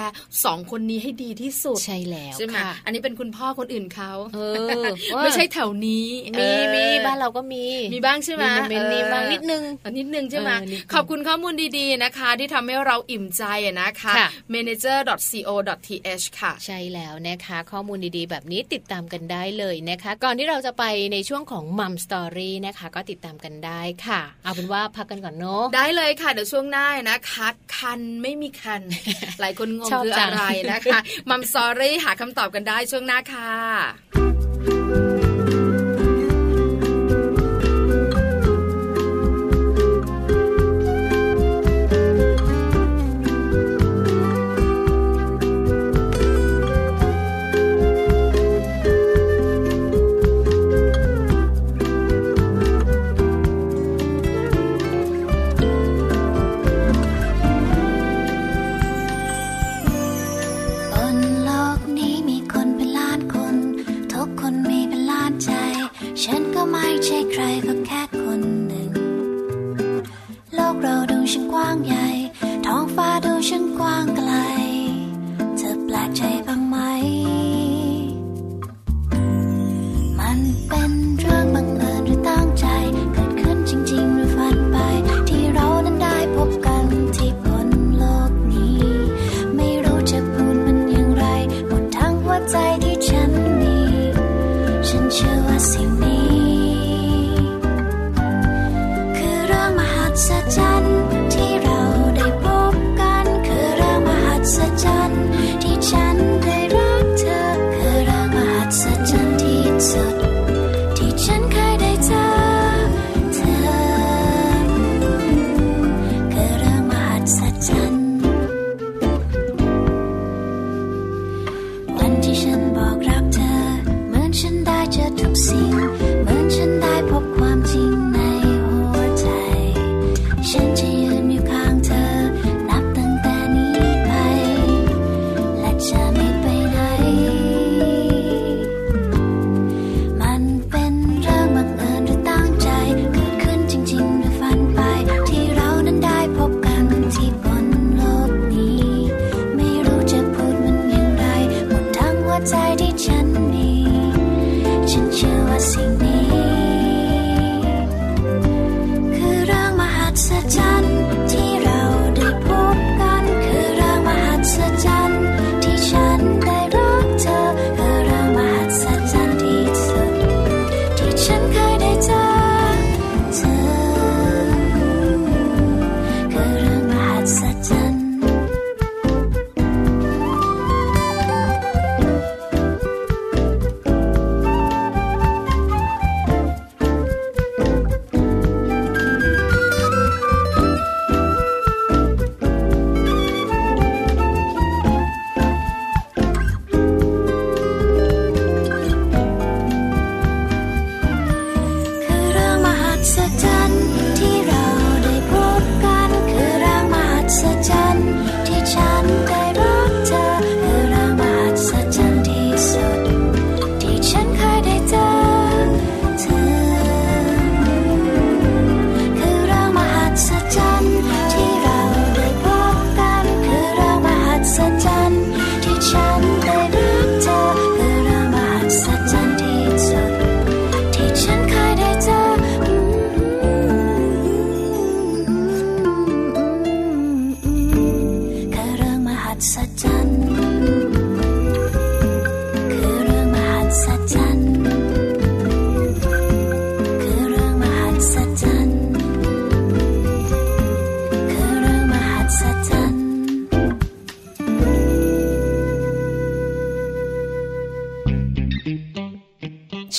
[0.45, 4.39] สองคนนี้ให้ดีที่สุดใช่แล้วใช่ไหมอันนี้เป็นคุณพ่อคนอื่นเขาเอ
[4.83, 4.85] อ
[5.23, 6.07] ไม่ใช่แถวนี้
[6.39, 9.63] มีมีบ้านเราก็มีมีบ้างใช่ไหมมีมีบ้างนิดนึง
[9.99, 10.51] นิดนึงใช่ไหม
[10.93, 13.45] ขอบคุณข้อมูลดีๆนะคะ ที่ทำให้เราอิ่มใจ
[13.81, 14.13] นะคะ
[14.55, 28.83] manager.co.th ค่ะ ใช่แล้วนะคะ ข้อมูลดีๆ แบบนี้ติดตามกันได้เลยนะคะ ก่อนที่เราจะไปในช่วงของมัมสตอรี่นะคะ ก็ติดตามกันได้ค่ะ เอาเป็นว่าพักกันก่อนเนาะได้เลยค่ะ เดี๋ยวช่วงหน้านะคะคันไม่มีคัน
[29.41, 30.99] หลายคนงงคืออะไรนะคะ
[31.31, 35.32] มัมซอรี่หาคำตอบกันได้ช่วงหน้าค่ะ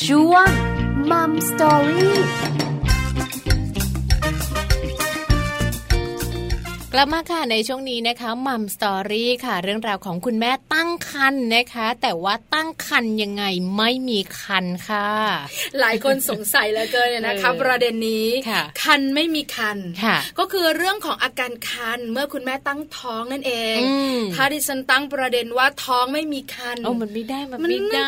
[0.01, 0.49] ช่วง
[1.12, 2.17] Mom Story
[6.95, 13.43] กลับมาค่ะในช่วงนี้นะคะ Mom Story ค่ะ เรื่องราวของคุณแม่ตั้งครรภ์นะคะ แต่ว่าตั้งครรภ์ยังไง
[13.77, 15.10] ไม่มีคันค่ะ
[15.79, 18.27] หลายคนสงสัยเหลือเกินนะคะประเด็นนี้
[18.84, 19.77] คันไม่มีคัน
[20.39, 23.77] ก็คือเรื่องของอาการคันเมื่อคุณแม่ตั้งท้องนั่นเอง
[24.36, 28.03] ถ้าดิฉันตั้งประเด็นว่าท้องไม่มีคันโอ้มันไม่ได้มันไม่ได้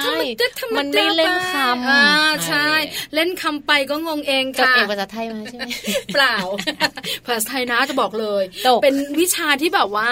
[0.77, 2.05] มันไม่เล่นคำอ่า
[2.47, 2.69] ใช่
[3.15, 5.69] เล่นคำไปก็งงเองค่ะจบเอกภาษาไทยมาใช่ไหม
[6.13, 6.35] เปล่า
[7.25, 8.43] ภาษาไทยนะจะบอกเลย
[8.83, 10.11] เป็นวิชาที่แบบว่า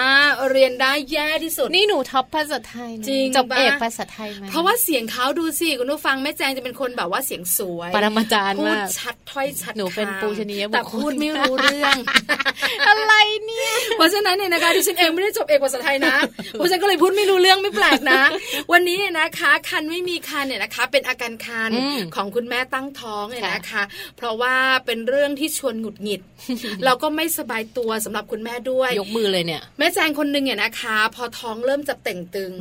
[0.50, 11.96] เรียนได้แย่ที่สุด นี่หนูท็อปภาษาไทยจริงจบเอกภาษาไทยมาเพราะว่าเสียงเขาดูสิคุณผู้ฟังแม่แจงจะเป็นคนแบบว่าเสียงสวยปรมาจารย์พูดชัดถ้อยชัดหนูเป็นปูชนียบุคคลแต่พูดไม่รู้เรื่อง
[12.88, 16.16] อะไรเนี่ยเพราะฉะนั้นเนี่ยนะคะที่ฉันเองไม่ได้จบเอกภาษาไทยนะ
[16.52, 18.22] เพราะฉันก็เลยพูดไม่รู้เรื่องไม่แปลกนะ
[18.72, 21.70] วันนี้เนี่ยนะคะ คันไม่มีคันเนี่ยนะคะ เป็นอาการคัน
[22.14, 23.82] ของคุณแม่ตั้งท้องเนี่ยนะคะ
[24.16, 24.54] เพราะว่า
[24.86, 26.20] เป็นเรื่องที่ชวนหงุดหงิด
[26.84, 32.52] เราก็ไม่สบายตัวสำหรับคุณแม่ด้วย ยกมือเลยเนี่ย แม่แจงคนหนึ่งเนี่ยนะคะ พอท้องเริ่มจะเต่งตึง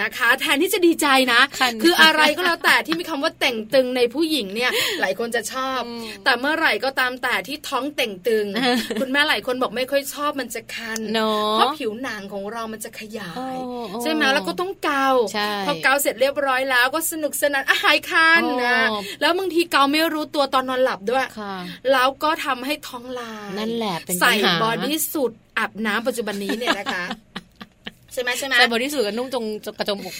[0.00, 1.40] นะคะ แทนที่จะดีใจนะ
[1.82, 5.80] คืออะไรก็แล้วแต่ที่มีคำว่าเต่งตึงในผู้หญิงเนี่ย หลายคนจะชอบ
[6.24, 8.46] แต่เมื่อไหร่ก็ตามแต่ที่ท้องเต่งตึง
[9.00, 11.00] คุณแม่หลายคนบอกไม่ค่อยชอบมันจะคัน
[11.54, 13.56] เพราะผิวหนังของเรามันจะขยาย
[14.02, 15.08] ใช่ไหมแล้วก็ต้องเกา
[15.66, 18.80] พอเกาเสร็จเรียบร้อยแล้วก็สนุกสนานอาหายคันนะ
[19.20, 21.24] แล้วบางทีเกาไม่รู้ตัวตอนนอนหลับด้วย
[21.92, 27.04] แล้วก็ทำให้ท้องลายนั่นแหละใส่บอดี้สุดอาบน้ำปัจจุบันนี้เนี่ยนะคะ
[28.14, 29.44] ใช่ไหมใช่ไหมใส่บริสุทธิ์กับนุ่งจง
[29.78, 30.14] กระจมอก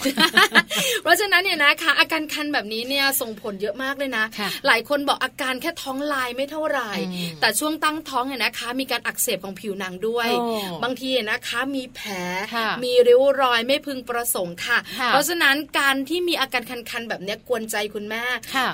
[1.03, 4.25] เพราะฉะนั้นเนี่ยนะคะ อาการคันแบบนี้เนี่ยส่งผลเยอะมากเลยนะ
[4.67, 6.91] หลายคนบอกอาการแค่ท้องลายไม่เท่าไหร่
[7.41, 10.29] แต่ช่วงตั้งท้องเนี่ยนะคะ มีการอักเสบของผิวหนังด้วย
[10.83, 12.09] บางทีนะคะมีแผล
[12.83, 14.77] มีริ้วรอยไม่พึงประสงค์ค่ะ
[15.07, 18.23] เพราะฉะนั้นการที่มีอาการคันๆแบบนี้กวนใจคุณแม่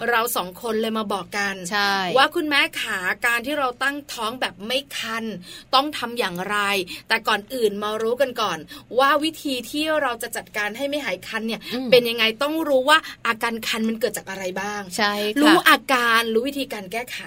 [0.09, 1.55] เราสองคนเลยมาบอกกัน
[2.17, 5.25] ว่าคุณแม่ขาการที่เราตั้งท้องแบบไม่คัน
[5.75, 6.57] ต้องทำอย่างไร
[7.07, 8.57] แต่ก่อนอื่นมารู้กันก่อน
[8.99, 12.97] ว่าวิธีที่เราจะจัดการให้ไม่หายคันเนี่ยเป็นยังไงต้องรู้ว่า
[13.27, 17.19] อาการคันมันเกิดจากอะไรบ้าง ใช่รู้อาการรู้วิธีการแก้ไข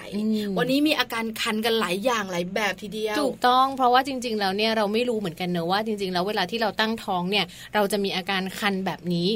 [0.57, 9.29] วันนี้มีอาการคันกันหลายอย่างหลายแบบทีเดียวถูกต้องเพราะว่าจริง ๆ แล้วเนี่ยเราไม่รู้เหมือนกันเนอะว่าจริง ๆ แล้วเวลาที่เราตั้งท้องเนี่ยเราจะมีอาการคันแบบนี้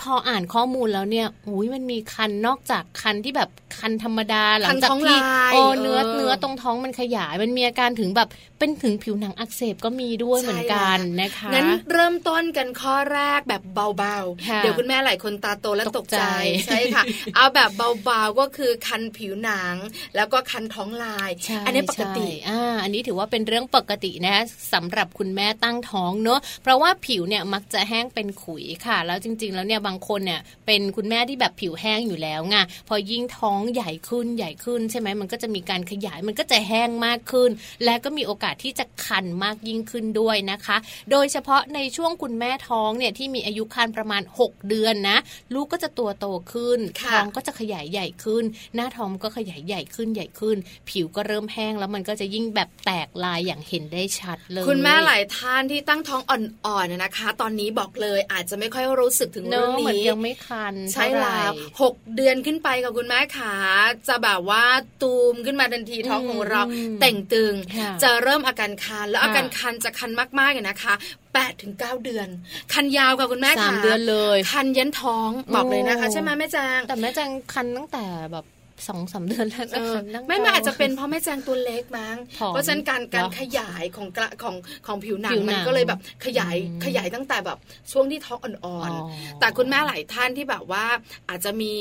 [0.00, 5.16] พออ่านข้อมูลแล้วเนี่ยอุ้ยมันมีคันนอกจากคันที่แบบคันธรรมดาหลังจากที่
[5.52, 13.62] โอ้เนื้อเนื้อตรงท้องมันขยาย มันมีอาการถึงแบบเป็นถึงผิวหนังอักเสบก็มีด้วยเหมือนกันนะคะงั้นเริ่มต้นกันข้อแรกแบบ
[13.98, 16.22] เบาๆ เดี๋ยวคุณแม่หลายคนตาโตและตกใจ
[16.66, 17.02] ใช่ค่ะ
[17.34, 17.70] เอาแบบ
[18.04, 19.74] เบาๆก็คือคันผิวหนัง
[20.16, 21.30] แล้วก็คันท้องลาย
[21.66, 24.36] อันนี้ปกติอ่าอันนี้ถือว่าเป็นเรื่องปกตินะ
[24.72, 32.56] สำหรับคุณแม่ตั้งท้องเนอะเพราะว่าผิวเนี่ยมักจะแห้งเป็นขุยค่ะ แล้วจริง ๆ แล้วเนี่ยบางคนเนี่ยเป็นคุณแม่ที่แบบผิวแห้งอยู่แล้วไง
[32.88, 37.50] พอยิ่งท้องใหญ่ขึ้นใหญ่ขึ้นใช่ไหมมันก็จะมีการขยายมันก็จะแห้งมากขึ้น
[37.84, 40.76] และก็มีโอกาสที่จะคันมากยิ่งขึ้นด้วยนะคะ
[41.10, 45.18] โดยเฉพาะในช่วงคุณแม่ท้องเนี่ยที่มีอายุคันประมาณ 6 เดือนนะ
[45.54, 46.78] ลูกก็จะตัวโตขึ้น
[47.10, 50.56] ท้องก็จะขยายใหญ่ขึ้น หน้าท้องก็ขยายใหญ่ขึ้นใหญ่ขึ้น
[50.88, 63.54] ผิวก็เริ่มแห้งแล้วมันก็จะยิ่งแบบแตกลายอย่างเห็นได้ชัดเลย คุณแม่หลายท่านที่ตั้งท้องอ่อนๆนะคะ ตอนนี้บอกเลยอาจจะไม่ค่อยรู้สึกถึงเรื่องนี้ยังไม่คันใช่แล้วหกเดือนขึ้นไปกับคุณแม่ขา
[64.08, 64.64] จะแบบว่า
[65.02, 66.62] ตูมขึ้นมาทันทีท้องของเรา
[67.00, 67.54] แต่งตึง
[68.02, 70.94] จะเริ่มอาการคันแล้วอาการคันจะคันมากๆเลยนะคะ
[71.34, 72.28] แปดถึงเก้าเดือน
[72.74, 78.44] คันยาวกับคุณแม่สามเดือนเลย คันยันท้องบอกเลยนะคะ ใช่ไหมแม่จางแต่แม่จางคันตั้งแต่แบบ
[78.88, 82.16] สองสาเดือนแล้วไม่ไม่อาจจะเป็นเพราะแม่แจงตัวเล็กมั้ง
[82.48, 87.58] เพราะฉะนั้นการการขยายของกระของของผิวหนังมันก็เลยแบบขยายขยายตั้งแต่แบบ
[87.92, 90.84] ช่วงที่ท้องอ่อนๆ แต่คุณแม่หลายท่านที่แบบว่า
[91.28, 91.72] อาจจะมี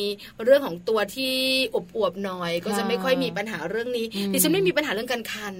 [0.43, 1.33] เรื่องของตัวที่
[1.75, 5.53] อวบๆหน่อย ก็จะไม่ค่อยมีปัญหาเรื่องนี้ดิฉันไม่มีปัญหาเรื่องการคัน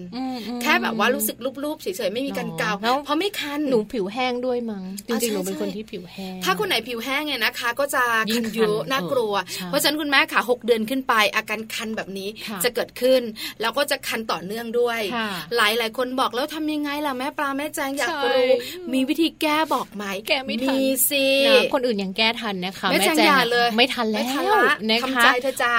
[0.61, 2.71] แค่แบบว่ารู้สึกรูปๆเฉยๆไม่มีการเกา
[3.05, 9.33] เพราะไม่คันหนูผิวแห้งด้วยมั้งจริงๆหนูเป็นคนที่ผิวแห้ง ถ้าคนไหนผิวแห้งเนี่ยนะคะ ก็จะคันเยอะน่ากลัว
[9.65, 12.29] เพราะฉะนั้นคุณแม่ขาหกเดือนขึ้นไปอาการคันแบบนี้
[12.63, 13.21] จะเกิดขึ้น
[13.61, 14.99] แล้วก็จะคันต่อเนื่องด้วย
[15.55, 18.49] หลายหลายคนบอกแล้วทำยังไงล่ะแม่ปลาแม่แจงอยากรู้
[18.93, 21.25] มีวิธีแก้บอกไหมแก้ไม่ทันมีสิ
[21.73, 24.43] คนอื่นยังแก้ทันนะคะแม่แจงอย่าเลยไม่ทันแล้ว
[24.91, 25.23] นะคะ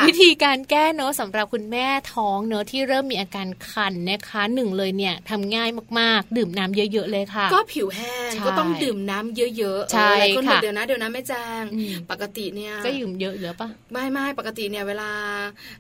[0.09, 10.11] วิธีการแก้เนอะสำหรับคุณแม่ท้องเนอะที่เริ่มมีอาการคันนะคะหนึ่งเลยเนี่ยทำง่ายมากๆ ดื่มน้ำเยอะๆเลยค่ะ ก็ผิวแห้งก็ต้องดื่มน้ำเยอะๆใช่
[10.47, 11.63] ค่ะเดี๋ยวนะเดี๋ยวนะแม่แจง
[12.11, 15.11] ปกติเนี่ยก็ดื่มเยอะหรือปะไม่ไม่ปกติเนี่ยเวลา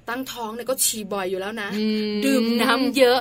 [0.08, 1.68] ตั้งท้องเนี่ยก็ฉี่บ่อยอยู่แล้วนะ
[2.24, 3.18] ดื่มน้ำเยอะ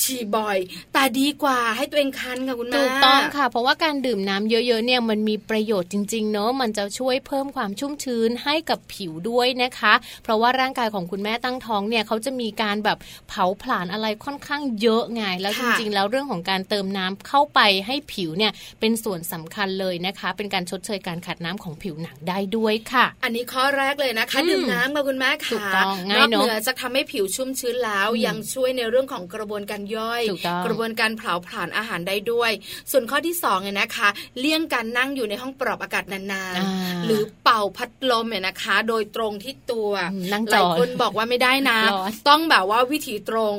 [0.00, 0.58] ฉี่บ่อย
[0.92, 12.98] แต่ดีกว่าให้ตัวเองคันค่ะคุณแม่ถูกต้องค่ะ เพราะว่าการดื่มน้ำเยอะๆเนี่ยมันมีประโยชน์จริงๆเนอะมันจะช่วยเพิ่มความชุ่มชื้นให้กับผิวด้วยนะคะ เพราะว่าร่างกายของคุณแม่ตั้งท้องเนี่ยเขาจะมีการแบบ
[13.28, 25.77] เผาผลาญอะไรค่อนข้างเยอะไงแล้วจริงๆ แล้วเรื่องของการเติมน้ำเข้าไปให้ผิวเนี่ยเป็นส่วนสำคัญเลยนะคะ เป็นการชดเชยการขาดน้ำของผิวหนังได้ด้วยค่ะ อันนี้ข้อแรกเลยนะคะดื่มน้ำมาคุณแม่ค่ะ
[26.16, 30.22] นอกเหนือจะทำให้ผิวชุ่มชื้นแล้วยังช่วยในเรื่องของกระบวนการย่อย
[30.66, 32.50] กระบวนการเผาผลาญอาหารได้ด้วย
[32.90, 39.90] ส่วนข้อที่2เนี่ยนะคะ เลี่ยงการนั่งอยู่ในห้องปรับอากาศนานๆ หรือเป่าพัดลมเนี่ยนะคะ โดยตรงที่ตัว
[40.50, 41.78] หลายคนบอกว่าไม่ได้นะ
[42.28, 43.56] ต้องแบบว่าวิถีตรง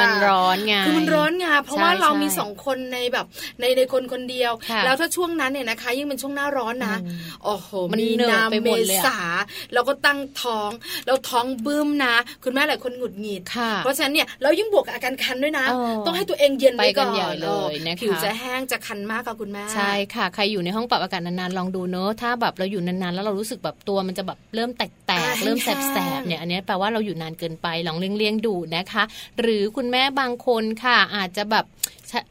[0.00, 3.26] มันร้อนไงคือมันร้อนไงเพราะว่าเรามีสองคนในแบบ
[3.60, 4.52] ในในคนคนเดียว
[4.84, 6.96] แล้วถ้าช่วงนั้นเนี่ยนะคะ ยิ่งเป็นช่วงหน้าร้อนนะ
[7.44, 8.68] โอ้โหมีนาเม
[9.04, 9.18] ษา
[9.74, 10.70] เราก็ตั้งท้อง
[11.06, 11.35] เราท้อง
[11.66, 13.42] บึ้มนะ คุณแม่หลายคนหงุดหงิด
[13.78, 15.66] เพราะฉะนั้นเนี่ยเรายิ่งบวกอาการคันด้วยนะ
[16.06, 17.08] ต้องให้ตัวเองเย็นไปก่อน
[17.42, 29.02] เลยนะคะผิวจะแห้งจะคันมากกับคุณแม่ใช่ค่ะ ใครอยู่ในห้องปรับอากาศนานๆลองดูเนอะถ้าแบบเราอยู่นานๆแล้วเรารู้สึกแบบตัวมันจะแบบเริ่มแตกๆเริ่มแสบๆเนี่ยอันนี้แปลว่าเราอยู่นานเกินไปลองเลี้ยงๆดูนะคะ
[29.40, 31.64] หรือคุณแม่บางคนค่ะอาจจะแบบ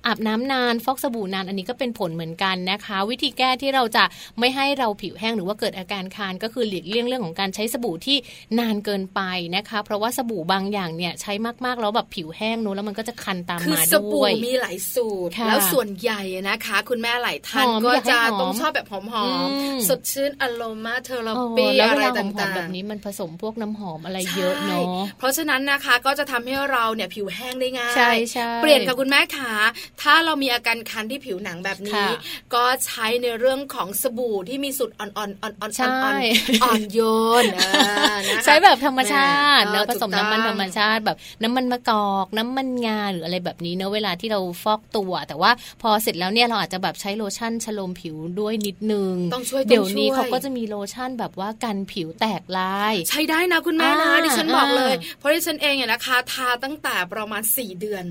[0.06, 4.04] อาบน้ำนานฟอกสบู่นานอันนี้ก็เป็นผลเหมือนกันนะคะ วิธีแก้ที่เราจะ
[4.40, 8.18] ไม่ให้เราผิวแห้งหรือว่าเกิดอาการคานก็คือหลีกเลี่ยงเรื่องของการใช้สบู่ที่
[8.60, 9.22] นานเกินไป
[9.56, 11.34] นะคะ เพราะว่าสบู่บางอย่างเนี่ยใช้
[11.66, 19.00] มากๆแล้วแบบผิวแห้งนู้นแล้วมันก็จะคันตามมาด้วยคือสบู่มีหลายสูตร แล้วส่วนใหญ่นะคะ คุณแม่หลายท่านก็จะต้องชอบแบบหอ
[19.46, 24.86] มๆสดชื่นอโรมาเทอราปีอะไรต่างๆแบบนี้มันผสมพวกน้ำหอมอะไรเยอะเนาะ
[25.18, 29.52] เพราะฉะนั้นนะคะก็จะทำให้เราเนี่ยผิวแห้งได้ง่ายใช่ใช่เปลี่ยนค่ะคุณแม่ขา
[30.02, 32.06] ถ้าเรามีอาการคันที่ผิวหนังแบบนี้
[32.54, 37.00] ก็ใช้ในเรื่องของสบู่ที่มีสูตรอ่อนๆอ่อนๆอ่อนๆอ่อนโย
[37.44, 37.46] น
[38.46, 45.52] ใช้แบบธรรมชาติเนาะผสมน้ำมันธรรมชาติแบบน้ำมันมะกอกน้ำมันงาหรืออะไรแบบนี้เนาะเวลาที่เราฟอกตัว แต่ว่า
[45.82, 58.06] พอเสร็จแล้วเนี่ยเราอาจจะแบบใช้โลชั่นชโลมผิวด้วยนิดนึงต้องช่วยเดี๋ยวนี้เขาก็จะมีโลชั่นแบบว่ากันผิวแตกลาย ใช้ได้นะคุณแม่นะดิฉันบอกเลย เพราะดิฉันเองเนี่ยนะคะ ทาตั้งแต่ประมาณ 4 เดือน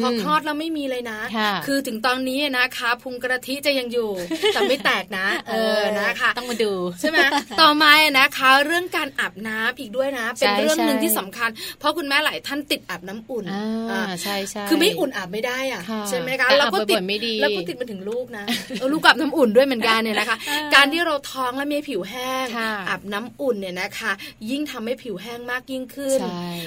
[0.00, 1.18] พอคลอดแล้วไม่มีเลยนะ
[1.66, 4.10] คือถึงตอนนี้นะคะพุงกระทิจะยังอยู่
[4.54, 7.18] แต่ไม่แตกนะ เออนะคะต้องมาดูใช่ไหม
[7.60, 13.44] ต่อมานะคะ เรื่องการอาบน้ำอีกด้วยนะ เป็นเรื่องหนึ่งที่สำคัญ เพราะคุณแม่หลายท่านติดอาบน้ำอุ่น
[13.90, 18.44] อ่าใช่ใช่คือไม่อุ่นอาบไม่ได้อะใช่ไหมคะแล้วก็ติดไม่ดีแล้วก็ติดมาถึงลูกนะ
[18.92, 20.36] ลูกอาบน้ำอุ่นด้วยเหมือนกันเนี่ยนะคะ
[20.74, 22.46] การที่เราท้องและมีผิวแห้ง
[22.88, 24.12] อาบน้ำอุ่นเนี่ยนะคะ
[24.50, 26.20] ยิ่งทำให้ผิวแห้งมากยิ่งขึ้น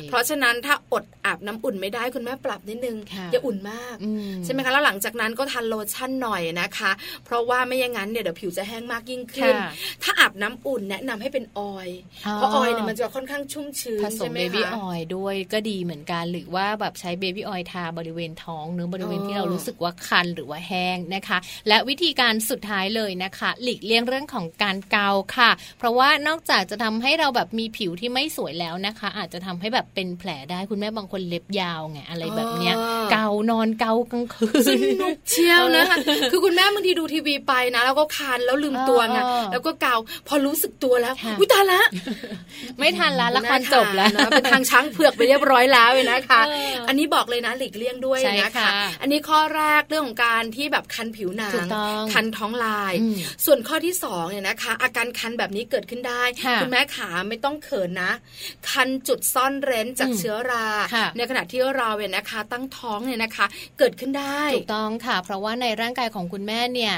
[0.08, 2.98] เพราะฉะนั้นถ้าอดอาบน้ำอุ่นไม่ได้คุณแม่ปรับนิดนึง
[3.32, 3.96] อย่าอุ่นมาก
[4.44, 6.92] ใช่ไหมคะแล้วหลังจากนั้นก็ทานโลชั่นหน่อยนะคะ
[7.26, 9.56] เพราะว่าไม่อย่างนั้นเนี่ยเดี๋ยวผิวจะแห้งมากยิ่งขึ้น
[10.04, 11.90] ถ้าอาบน้ำอุ่นแนะนำให้เป็นออย
[12.34, 32.76] เพราะออยเนี่ยมันจะค่อนข้างชุ่มชื้นผสมเบบี้ออยด้วยก็ดีเหมือนกันหรือว่าแบบใช้เบบี้ออยทาบริเวณท้องเนื้อบริเวณที่เรารู้สึกว่าคันหรือว่าแห้งนะคะ และวิธีการสุดท้ายเลยนะคะ หลีกเลี่ยงเรื่องของการเกาค่ะ เพราะว่านอกจากจะทำให้เราแบบมีผิวที่ไม่สวยแล้วนะคะ อาจจะทำให้แบบเป็นแผลได้คุณแม่บางคนเล็บยาวไงอะไรแบบเนี้ย
[33.12, 34.70] เกานอนเกากลางคืนส
[35.02, 35.98] นุกเชียวนะคะ
[36.32, 39.20] คือคุณแม่บางทีดูทีวีไปนะ แล้วก็คานแล้วลืมตัวไง
[39.52, 39.96] แล้วก็เกา
[40.28, 41.82] พอรู้สึกตัวแล้วอุ้ยตายละ
[42.80, 46.42] ไม่ทันละละครจบแล้วเป็นทางช้างเผือกไปเรียบร้อยแล้วเลยนะคะ
[46.88, 48.70] อันนี้บอกเลยนะหลีกเลี่ยงด้วยนะคะ
[49.02, 51.54] อันนี้ข้อแรกเรื่องของการที่แบบคันผิวหนัง
[52.14, 52.94] คันท้องลาย
[53.46, 56.24] ส่วนข้อที่สองเนี่ยนะคะ อาการคันแบบนี้เกิดขึ้นได้
[56.62, 58.12] คุณแม่ขาไม่ต้องเขินนะ
[58.72, 60.68] คันจุดซ่อนเร้นจากเชื้อรา
[61.18, 63.46] ในขณะที่เราเนี่ยนะคะ ตั้งท้องเนี่ยนะคะ
[63.80, 66.96] เกิดขึ้นได้ ถูกต้องค่ะ เพราะว่าในร่างกายของคุณแม่เนี่ย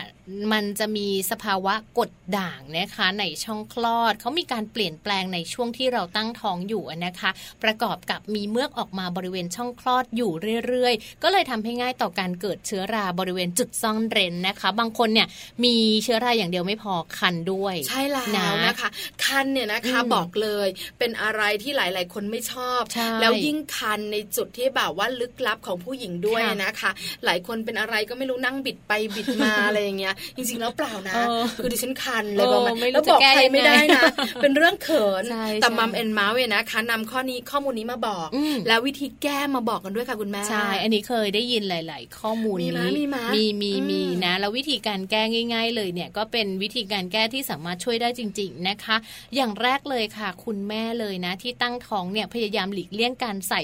[0.54, 7.30] มันจะมีสภาวะกดด่างนะคะในช่องคลอดเขามีการเปลี่ยนแปลงในช่วงที่เราตั้งท้องอยู่นะคะ
[7.64, 10.32] ประกอบกับมีเมือกออกมาบริเวณช่องคลอดอยู่
[10.68, 15.28] เรื่อยๆ ก็เลยทำให้ง่ายต่อการเกิดเชื้อราบริเวณจุดซ่อนเร้นนะคะ บางคนเนี่ย
[15.64, 18.90] มีเชื้อราอย่างเดียวไม่พอคันด้วยใช่แล้วนะคะ
[19.26, 20.68] คันเนี่ยนะคะบอกเลย
[21.00, 22.82] เป็นอะไรที่หลาย ๆ คนไม่ชอบ
[23.22, 26.92] แล้วยิ่งคันในจุดที่แบบว่าลึกลับของผู้หญิงด้วยนะคะ
[27.26, 31.14] หลายคนเป็นอะไรก็ไม่รู้นั่งบิดไปบิดมาอะไรอย่างเงี้ยจริง ๆ แล้วเปล่านะ
[31.58, 34.04] คือดิฉันคันเลยบอกมาแล้วบอกใครไม่ได้นะ
[34.42, 35.24] เป็นเรื่องเขิน
[35.62, 38.28] แต่มัมเอ็นมาเวนะคะนำข้อนี้ข้อมูลนี้มาบอก
[38.68, 43.04] แล้ววิธีแก้มาบอกกันด้วยค่ะคุณแม่ใช่ อันนี้เคยได้ยินหลาย ๆ ข้อมูลนี้มี
[43.36, 45.22] มีมีมีนะแล้ววิธีการแก้
[45.54, 48.96] ง่าย ๆ เลยเนี่ยก็เป็นวิธีการแก้ที่สามารถช่วยได้จริง ๆ นะคะ
[49.36, 53.62] อย่างแรกเลยค่ะ คุณแม่เลยนะ ที่ตั้งท้องเนี่ยพยายามหลีกเลี่ยงการใส่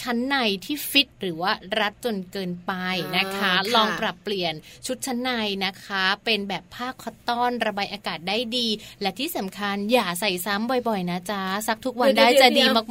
[0.00, 2.72] ชั้นในที่ฟิตหรือว่ารัดจนเกินไป
[3.16, 4.54] นะคะ ลองปรับเปลี่ยน
[4.86, 5.30] ชุดชั้นใน
[5.64, 8.68] นะคะ เป็นแบบผ้าคอตตอนระบายอากาศได้ดี
[9.00, 12.84] และที่สำคัญอย่าใส่ซ้ำบ่อยๆ นะจ๊ะซักทุกวันได้จะดีมา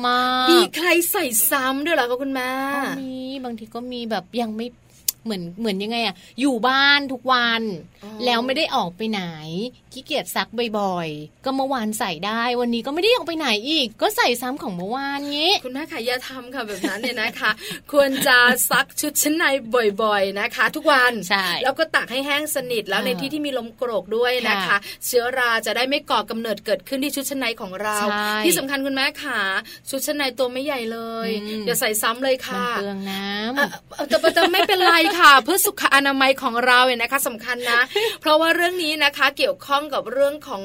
[0.46, 2.52] กๆมีใครใส่ซ้ำด้วยเหรอคะคุณแม่
[3.02, 4.68] มีบางทีก็มีแบบยังไม่
[5.26, 7.62] เหมือนเหมือนยังไงอะอยู่บ้านทุกวัน
[8.26, 9.24] แล้วไม่ได้ออกไปไหน
[9.94, 10.50] ขี้เกียจซัก
[10.80, 17.52] บ่อยๆก็เมื่อวานใส่ได้ วันนี้ก็ไม่ได้ออกไปไหนอีก ก็ใส่ซ้ำของเมื่อวานงี้คุณแม่ค่ะอย่าทำค่ะแบบนั้นเนี่ยนะคะ
[17.92, 18.38] ควรจะ
[18.70, 19.46] ซักชุดชั้นใน
[20.04, 27.98] บ่อยๆนะคะ ทุกวันใช่แล้วก็ตากให้แห้งสนิทแล้วในที่ที่มีลมโกรกด้วยนะคะ เชื้อราจะได้ไม่ก่อกำเนิดเกิดขึ้นที่ชุดชั้นในของเรา
[28.46, 29.42] ที่สำคัญคุณแม่ค่ะ
[29.90, 31.30] ชุดชั้นในตัวไม่ใหญ่เลย
[31.66, 37.82] อย่าใส่ซ้ำเลยค่ะเปลืองน้ำแต่แต่ไม่เป็นไรค่ะ เพื่อสุขอนามัยของเราเนี่ยนะคะสำคัญนะ
[38.22, 40.62] เพราะว่าเรื่องนี้นะคะเกี่ยวข้องกับเรื่องของ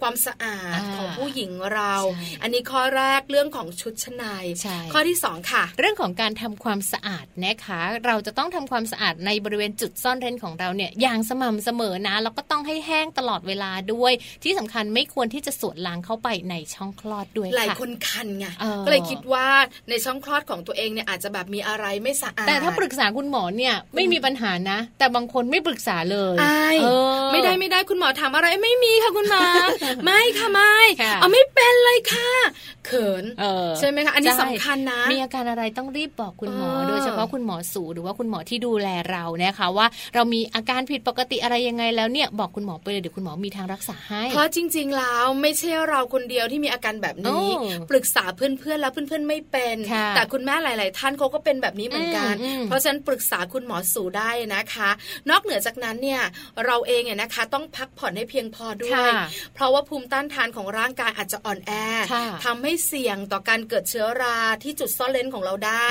[0.00, 1.94] ความสะอาดของผู้หญิงเรา
[2.42, 4.24] อันนี้ข้อแรกเรื่องของชุดชั้นใน
[4.92, 14.12] ข้อที่ 2 ค่ะ เรื่องของการทำความสะอาดนะคะ เราจะต้องทำความสะอาดในบริเวณจุดซ่อนเร้นของเราเนี่ยอย่างสม่ำเสมอนะแล้วก็ต้องให้แห้งตลอดเวลาด้วย
[14.44, 18.46] ที่สำคัญไม่ควรที่จะสวดล้างเข้าไปในช่องคลอดด้วยหลายคนคันไง
[18.86, 19.48] ก็เลยคิดว่า
[19.90, 26.36] ในช่องคลอดของตัวเองเนี่ยอาจจะแบบมีอะไรไม่สะอาดแต่ถ้าปรึกษาคุณหมอเนี่ยไม่มีปัญหานะ แต่บางคนไม่ปรึกษาเลย
[27.32, 29.42] ไม่ได้ไม่ได้คุณหมอถามอะไรไม่มีค่ะคุณหมอ
[30.04, 30.76] ไม่ค่ะไม่
[31.20, 32.30] เอาไม่เป็นเลยค่ะ
[32.86, 33.24] เขิน
[33.78, 47.44] ใช่ไหมคะอันนี้สำคัญนะ มีอาการอะไรต้องรีบบอกคุณหมอ โดยเฉพาะคุณหมอสูหรือว่าคุณหมอที่ดูแลเรานะคะว่า เรามีอาการผิดปกติอะไรยังไงแล้วเนี่ยบอกคุณหมอไปเลยเดี๋ยวคุณหมอมีทางรักษาให้เพราะจริง ๆ แล้วไม่ใช่เราคนเดียวที่มีอาการแบบนี้
[47.90, 49.76] ปรึกษาเพื่อนๆแล้วเพื่อนๆไม่เป็น
[50.16, 52.34] แต่คุณแม่หลาย ๆ ท่านเขาก็เป็นแบบนี้เหมือนกัน
[52.66, 54.90] เพราะฉะนั้นปรึกษาคุณหมอสูได้นะคะ
[55.30, 56.22] นอกเหนือจากนั้นเนี่ย
[56.66, 59.10] เราเองเนี่ยนะคะต้องพักผ่อนให้เพียงพอด้วย
[59.54, 61.72] เพราะว่าภูมิต้านทานของร่างกายอาจจะอ่อนแอ
[62.44, 65.86] ทำให้เสี่ยงต่อการเกิดเชื้อราที่จุดซ่อนเลนของเราได้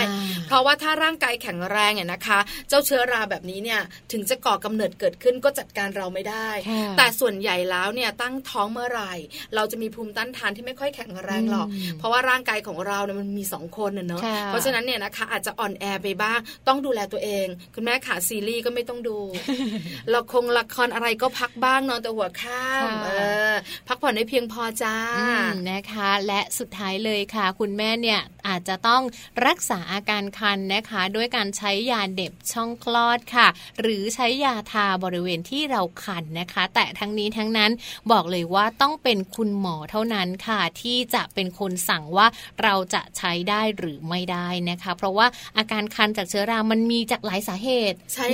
[0.48, 3.82] เพราะว่าถ้าร่างกายแข็งแรงเนี่ยนะคะ เจ้าเชื้อราแบบนี้เนี่ย
[4.12, 6.50] ถึงจะก่อกำเนิดเกิดขึ้นก็จัดการเราไม่ได้
[6.98, 9.14] แต่ส่วนใหญ่แล้วเนี่ยตั้งท้องเมื่อไหร่
[9.56, 11.68] เราจะมีภูมิต้านทานที่ไม่ค่อยแข็งแรงหรอก
[11.98, 17.46] เพราะว่าร่างกายของเราเนี่ยมันมีสองคนเนาะเพราะฉะนั้นเนี่ยนะคะอาจจะอ่อนแอไปบ้าง ต้องดูแลตัวเอง
[17.82, 19.18] คุณแม่ขาซีรีส์ก็ไม่ต้องดู
[20.14, 22.90] ละครละครอะไรก็พักบ้างนอนแต่หัวข้าม
[23.88, 24.98] พักผ่อนให้เพียงพอจ้า
[25.72, 29.02] นะคะ และสุดท้ายเลยค่ะ คุณแม่เนี่ยอาจจะต้อง
[29.48, 33.48] รักษาอาการคันนะคะ ด้วยการใช้ยาเด็บช่องคลอดค่ะ
[33.82, 37.72] หรือใช้ยาทาบริเวณที่เราคันนะคะ แต่ทั้งนี้ทั้งนั้น
[38.12, 42.28] บอกเลยว่าต้องเป็นคุณหมอเท่านั้นค่ะ ที่จะเป็นคนสั่งว่า
[42.64, 45.28] เราจะใช้ได้หรือไม่ได้นะคะ เพราะว่า
[45.58, 47.69] อาการคันจากเชื้อรามันมีจากหลายสาเหตุ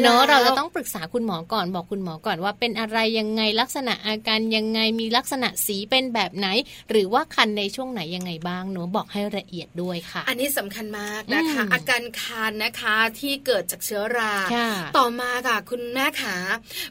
[0.03, 6.47] เนาะเราจะต้องปรึกษาคุณหมอก่อนบอกคุณหมอก่อนว่าเป็นอะไรยังไงลักษณะอาการยังไงมีลักษณะสีเป็นแบบไหน
[6.89, 14.33] หรือว่าคันในช่วงไหนยังไงบ้างเนาะบอกให้ละเอียดด้วยค่ะ อันนี้สำคัญมากนะคะ อาการคันนะคะที่เกิดจากเชื้อรา
[14.97, 16.36] ต่อมาค่ะคุณแม่ขา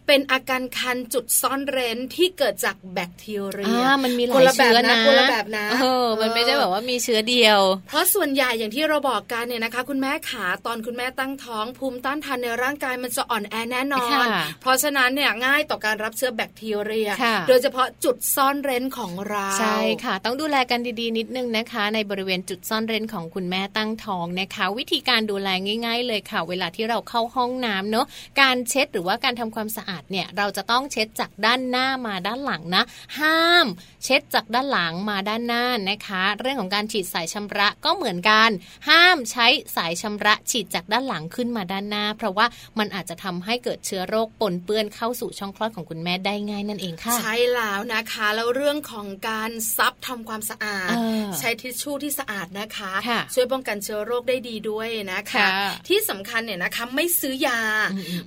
[0.06, 14.26] เป็นอาการคันจุดซ่อนเร้นที่เกิดจากแบคทีเรียมันมีหลายเชื้อนะคนละแบบนะเออมันไม่ใช่แบบว่ามีเชื้อเดียว เพราะส่วนใหญ่อย่างที่เราบอกกันเนี่ยนะคะ คุณแม่ขาตอนคุณแม่ตั้งท้องภูมิต้านทานในร่างกายมันจะอ่อนแอแน่นอน
[14.60, 17.08] เพราะฉะนั้นเนี่ยง่ายต่อการรับเชื้อแบคทีเรีย
[17.48, 25.48] โดยเฉพาะจุดซ่อนเร้นของเราใช่ค่ะ ต้องดูแลกันดีๆนิดนึงนะคะ ในบริเวณจุดซ่อนเร้นของคุณแม่ตั้งท้องนะคะ วิธีการดูแล
[25.86, 28.06] ง่าย ๆ เลยค่ะ เวลาที่เราเข้าห้องน้ำเนาะ
[28.40, 32.82] การเช็ดหรือว่าการทำความสะอาดเนี่ยเราจะต้องเช็ดจากด้านหน้ามาด้านหลังนะ
[33.18, 33.66] ห้าม
[34.04, 38.50] เช็ดจากด้านหลังมาด้านหน้านะคะ เรื่องของการฉีดสายชำระก็เหมือนกัน
[38.88, 42.46] ห้ามใช้สายชำระฉีดจากด้านหลังขึ้นมาด้านหน้าเพราะว่า
[42.78, 50.94] มันอาจจะทำให้เกิดเชื้อโรคปนเปื้อนเข้าสู่ช่องคลอดของคุณแม่ได้ง่ายนั่นเองค่ะใช่แล้วนะคะ แล้วเรื่องของการซับทำความสะอาด
[51.38, 52.92] ใช้ทิชชู่ที่สะอาดนะคะ
[53.34, 55.46] ช่วยป้องกันเชื้อโรคได้ดีด้วยนะคะ
[55.88, 57.60] ที่สำคัญเนี่ยนะคะไม่ซื้อยา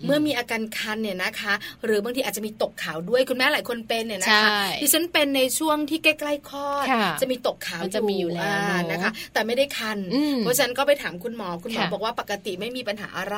[0.06, 1.54] เมื่อมีอาการคันเนี่ยนะคะ
[1.86, 4.48] หรือบางทีอาจจะมีตกขาวด้วยคุณแม่หลายคนเป็นเนี่ยนะคะ
[4.82, 6.86] ดิฉันเป็นในช่วงที่ใกล้ๆคลอด
[7.22, 9.98] จะมีตกขาวจะมีอยู่แล้วนะคะ แต่ไม่ได้คัน
[10.40, 13.38] เพราะฉะนั้นก็ไปถามคุณหมอคุณหมอบอกว่าปกติไม่มีปัญหาอะไร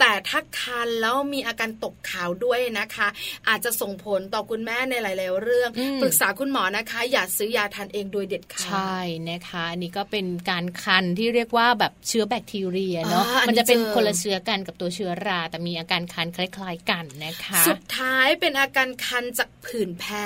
[0.00, 3.08] แต่ถ้าคันแล้วมีอาการตกขาวด้วยนะคะ
[3.48, 5.70] อาจจะส่งผลต่อคุณแม่ในหลาย ๆ เรื่อง
[6.02, 8.98] ปรึกษาคุณหมอนะคะ อย่าซื้อยาทานเองโดยเด็ดขาดใช่
[9.30, 20.24] นะคะอันนี้ก็เป็นการคันที่เรียกว่าแบบเชื้อแบคทีเรียเนาะมันจะเป็นคนละเชื้อกันกับตัวเชื้อรา แต่มีอาการคันคล้าย ๆ กันนะคะ สุดท้ายเป็นอาการคันจากผื่นแพ้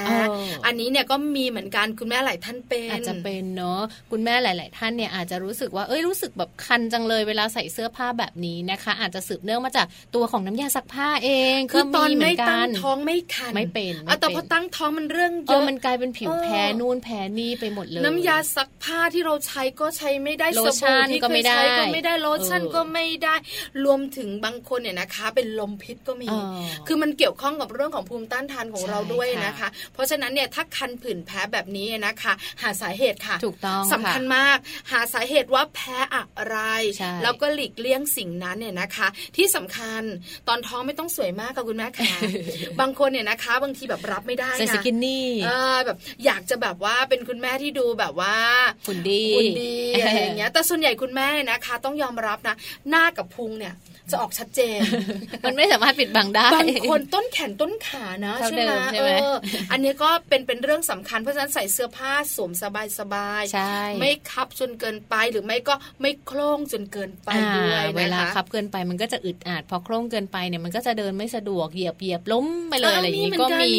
[0.66, 3.80] อันนี้เนี่ยก็มีเหมือนกันคุณแม่หลายท่านเป็นอาจจะเป็นเนาะ
[4.10, 23.34] คุณแม่หลาย ๆ ท่านเนี่ยอาจจะรู้สึกว่าเอ้ยรู้สึกแบบคันจังเลยเวลาใส่เสื้อผ้าแบบนี้นะคะ อาจจะสืบบเนื่องมาจากตัวของน้ำยาซักผ้าเองคือตอนไม่ตั้งท้องไม่คันไม่เป็นแต่พอตั้งท้องมันเรื่องเยอะมันกลายเป็นผิวแพ้นู่นแพ้นี่ไปหมดเลย น้ำยาซักผ้าที่เราใช้ก็ใช้ไม่ได้โลชั่นก็ไม่ได้ก็ไม่ได้โลชั่นก็ไม่ได้
[23.84, 26.28] รวมถึงบางคนเนี่ยนะคะ เป็นลมพิษก็มี
[26.86, 32.32] คือมันเกี่ยวข้องกับเรื่องของภูมิต้านทานของเราด้วยนะคะ เพราะฉะนั้นเนี่ยถ้าคันผื่นแพ้แบบนี้นะคะ
[32.62, 34.56] หาสาเหตุค่ะ ถูกต้องสำคัญมาก
[34.92, 36.58] หาสาเหตุว่าแพ้อะไร
[37.22, 40.02] แล้วก็หลีกเลี่ยงสิ่งนั้นเนี่ยนะคะที่สำคัญ
[40.48, 42.14] ตอนท้องไม่ต้องสวยมากค่ะคุณแม่ค่ะ
[42.80, 45.26] บางคนเนี่ยนะคะ บางทีแบบรับไม่ได้นะใส่สกินนี่
[45.86, 48.36] แบบอยากจะแบบว่าเป็นคุณแม่ที่ดูแบบว่า
[48.86, 52.54] หุ่นดีหุ่นดีอะไรอย่างเงี้ยแต่ส่วนใหญ่คุณแม่นะคะ ต้องยอมรับนะ
[52.90, 53.74] หน้ากับพุงเนี่ย
[54.12, 54.78] จะออกชัดเจน
[55.44, 59.34] มันไม่สามารถปิดบังได้บางคนต้นแขนต้นขานะใช่ไหมเออ
[59.72, 73.70] อันนี้ก็เป็นเป็นเรื่องสำคัญเพราะฉะนั้นใส่เสื้อผ้าสวมสบายสบายใช่ไม่คับจนเกินไปหรือไม่ก็ไม่โคร่งจนเกินไปด้วยเวลาคับเกินไปมันก็จะอึดอัดพอโคร่งเกินไปเนี่ยมันก็จะเดินไม่สะดวกเหยียบเหยียบล้มไปเลยอะไรอย่างนี้ก็มี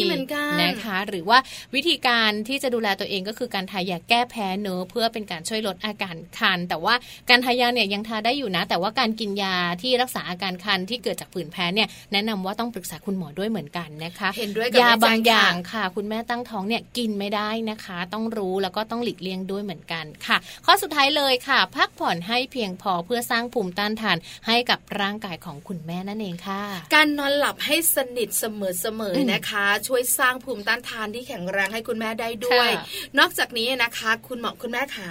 [0.62, 1.38] นะคะ หรือว่า
[1.74, 6.94] วิธีการที่จะดูแลตัวเองก็คือการทายาแก้แพ้เนื้อเพื่อเป็นการช่วยลดอาการคัน แต่ว่า
[7.30, 24.16] การทายาเนี่ยยังทาได้อยู่นะ แต่ว่าการกินยาที่รักษาอาการคันที่เกิดจากผื่นแพ้เนี่ยแนะนำว่าต้องปรึกษาคุณหมอด้วยเหมือนกันนะคะเห็นด้วยยาบางอย่างค่ะ คุณแม่ตั้งท้องเนี่ยกินไม่ได้นะคะ ต้องรู้แล้วก็ต้องหลีกเลี่ยงด้วยเหมือนกันค่ะ ข้อสุดท้ายเลยค่ะ พักผ่อนให้เพียงพอเพื่อสร้างภูมิต้านทาน
[24.46, 26.62] ให้กับร่างกายของคุณแม่นั่นเองค่ะ
[26.94, 32.70] การนอนหลับให้สนิทเสมอๆนะคะ ช่วยสร้างภูมิต้านทานที่แข็งแรงให้คุณแม่ได้ด้วย
[33.18, 35.08] นอกจากนี้นะคะ คุณหมอคุณแม่ขา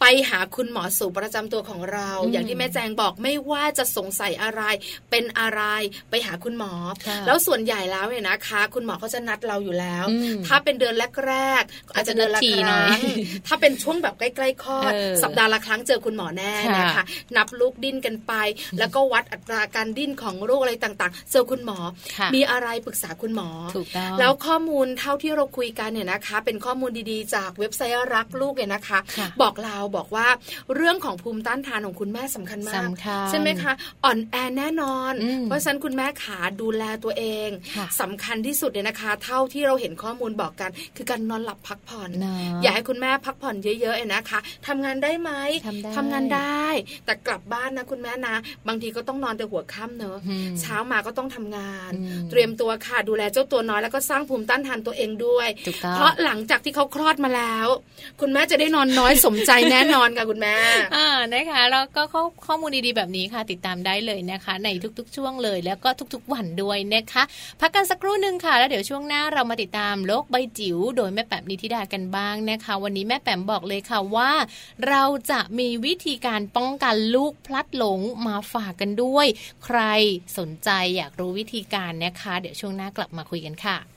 [0.00, 4.62] ไปหาคุณหมอสูประจำตัวของเรา อย่างที่แม่แจงบอกไม่ว่าจะสงสัยอะไร
[5.10, 5.62] เป็นอะไร
[6.10, 6.72] ไปหาคุณหมอ
[7.26, 10.04] แล้วส่วนใหญ่แล้วเนี่ยนะคะ คุณหมอเขาจะนัดเราอยู่แล้ว
[10.46, 10.94] ถ้าเป็นเดือน
[11.26, 12.88] แรกๆอาจจะเดือนละครั้ง
[13.46, 14.92] ถ้าเป็นช่วงแบบใกล้ๆคลอด
[15.22, 17.02] สัปดาห์ละครั้งเจอคุณหมอแน่นะคะ
[17.36, 18.32] นับลูกดิ้นกันไป
[18.78, 21.78] แล้วก็วัดอัตราการดิ้นของโรคอะไรต่างๆ เจอคุณหมอ
[22.34, 23.48] มีอะไรปรึกษาคุณหมอ
[24.18, 28.98] แล้วข้อมูลเท่าที่เราคุยกันเนี่ยนะคะ เป็นข้อมูลดีๆ จากเว็บไซต์รักลูกเนี่ยนะคะ
[29.42, 30.26] บอกเราบอกว่า
[30.74, 32.88] เรื่องของภูมิต้านทานของคุณแม่สำคัญมาก
[33.30, 33.72] ใช่ไหมคะ
[34.04, 35.12] อ่อนแอแน่นอน
[35.44, 37.48] เพราะฉะนั้นคุณแม่ขาดูแลตัวเอง
[38.00, 42.10] สำคัญที่สุดเนี่ยนะคะ เท่าที่เราเห็นข้อมูลบอกกัน คือการนอนหลับพักผ่อน
[42.62, 45.30] อยากให้คุณแม่พักผ่อนเยอะๆนะคะทำงานได้ไหม
[45.96, 46.66] ทำงานได้
[47.06, 48.36] แต่กลับบ้านนะคุณแม่นะ
[48.68, 50.18] บางทีก็ต้องนอนแต่หัวค่ำเนอะ
[50.60, 51.92] เช้ามาก็ต้องทำงาน
[52.30, 55.48] เตรียมตัวค่ะดูแลเจ้าตัวน้อยแล้วก็สร้างภูมิต้านทานตัวเองด้วย
[55.94, 57.66] เพราะหลังจากที่เขาคลอดมาแล้ว
[58.20, 60.56] คุณแม่จะได้นอนน้อยสมใจแน่นอนค่ะคุณแม่
[60.96, 64.68] อ่านะคะแล้วก็ข้อข้อมูลดีๆแบบนี้ค่ะ ติดตามได้เลยนะคะ ใน
[64.98, 67.22] ทุกๆ ช่วงเลย แล้วก็ทุกๆ วันด้วยนะคะ
[67.60, 74.32] พักกันสักครู่หนึ่งค่ะ แล้วเดี๋ยวช่วงหน้าเรามาติดตามโลกใบจิ๋วโดยแม่แป๋มนิธิดากันบ้างนะคะ วันนี้แม่แป๋มบอกเลยค่ะว่า
[74.88, 79.26] เราจะมีวิธีการป้องกันลูกพลัดหลงมาฝากกันด้วย
[79.64, 79.80] ใคร
[80.38, 83.95] สนใจอยากรู้วิธีการนะคะ เดี๋ยวช่วงหน้ากลับมาคุยกันค่ะ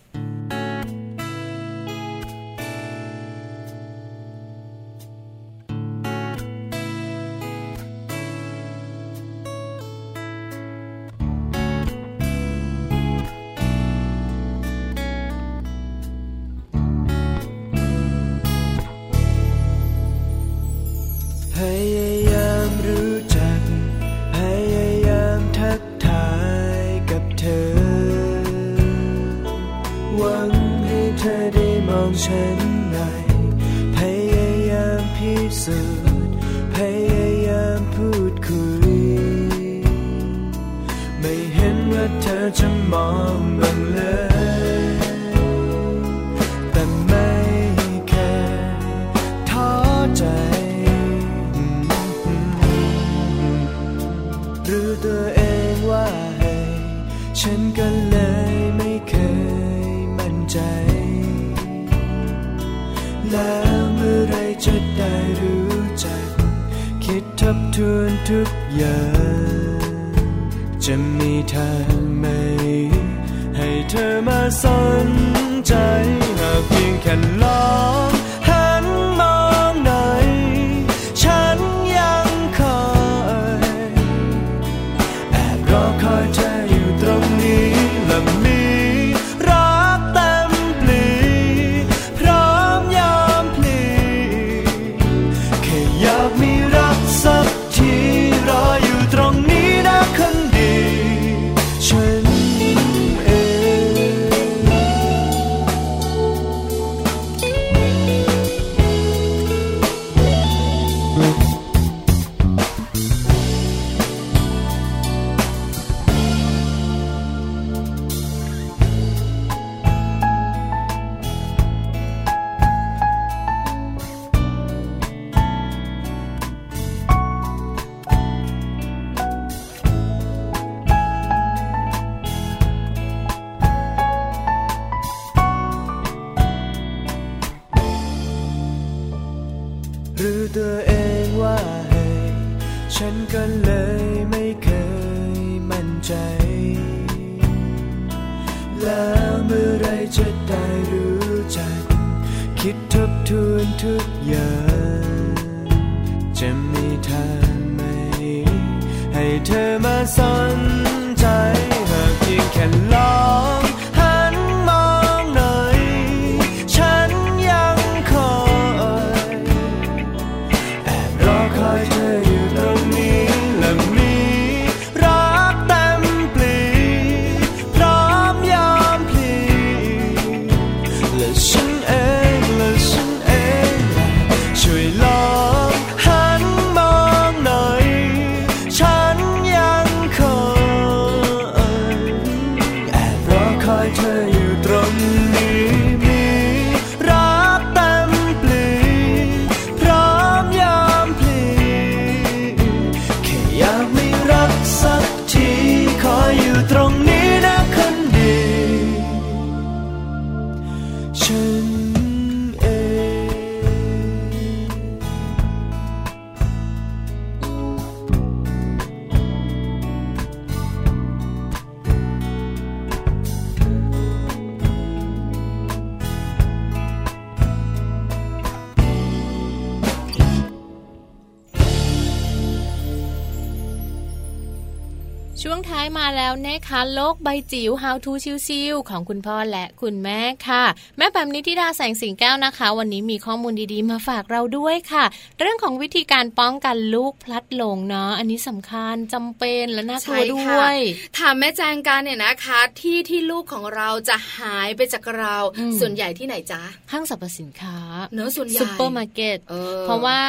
[235.97, 238.11] มาแล้วนะคะโลกใบจิ๋ว How to
[238.47, 240.63] ชิวๆของคุณพ่อและคุณแม่ค่ะ
[240.97, 245.05] แม่แปมนิธิดาแสงสิงแก้วนะคะ วันนี้มีข้อมูลดีๆมาฝากเราด้วยค่ะ
[245.39, 250.77] เรื่องของวิธีการป้องกันลูกพลัดหลงเนาะอันนี้สำคัญจำเป็นและน่ากลัวด้วยใช่ค่ะ
[251.17, 256.61] ถามแม่แจงกันเนี่ยนะคะ ที่ที่ลูกของเราจะหายไปจากเราอืมส่วนใหญ่ที่ไหนจ๊ะ
[256.91, 257.77] ห้างสรรพสินค้า
[258.13, 260.19] เนอะส่วนใหญ่ซูเปอร์มาร์เก็ตออเพราะว่า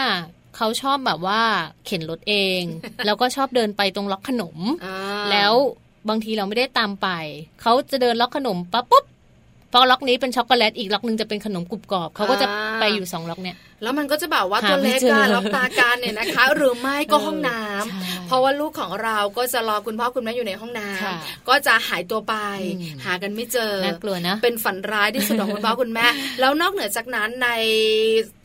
[0.56, 1.40] เขาชอบแบบว่า
[1.86, 2.62] เข็นรถเอง
[3.06, 4.96] แล้วก็ชอบเดินไปตรงล็อกขนมอ่า
[5.30, 5.52] แล้ว
[6.08, 7.08] บางทีเราไม่ได้ตามไป
[7.62, 9.04] เขาจะเดินล็อกขนมปั๊บปุ๊บ
[9.72, 12.46] พอล็อกนี้เป็นช็อกโกแลตอีกล็อกหนึ่งจะเป็นขนมกรุบกรอบเขาก็จะ
[12.80, 21.16] ไปอยู่สองล็อกเนี่ย แล้วมันก็จะแบบว่าหาตัวเล็กไม่เจออะรับตาการเนี่ยนะคะ หรือไม่ก็ห้องน้ำใช่เพราะว่าลูกของเราก็จะรอคุณพ่อคุณแม่อยู่ในห้องน้ำค่ะ
[21.48, 22.34] ก็จะหายตัวไป
[22.80, 26.06] อืมหากันไม่เจอน่ากลัวนะเป็นฝันร้ายที่สุดของคุณพ่อคุณแม่
[26.40, 27.48] แล้วนอกเหนือจากนั้นใน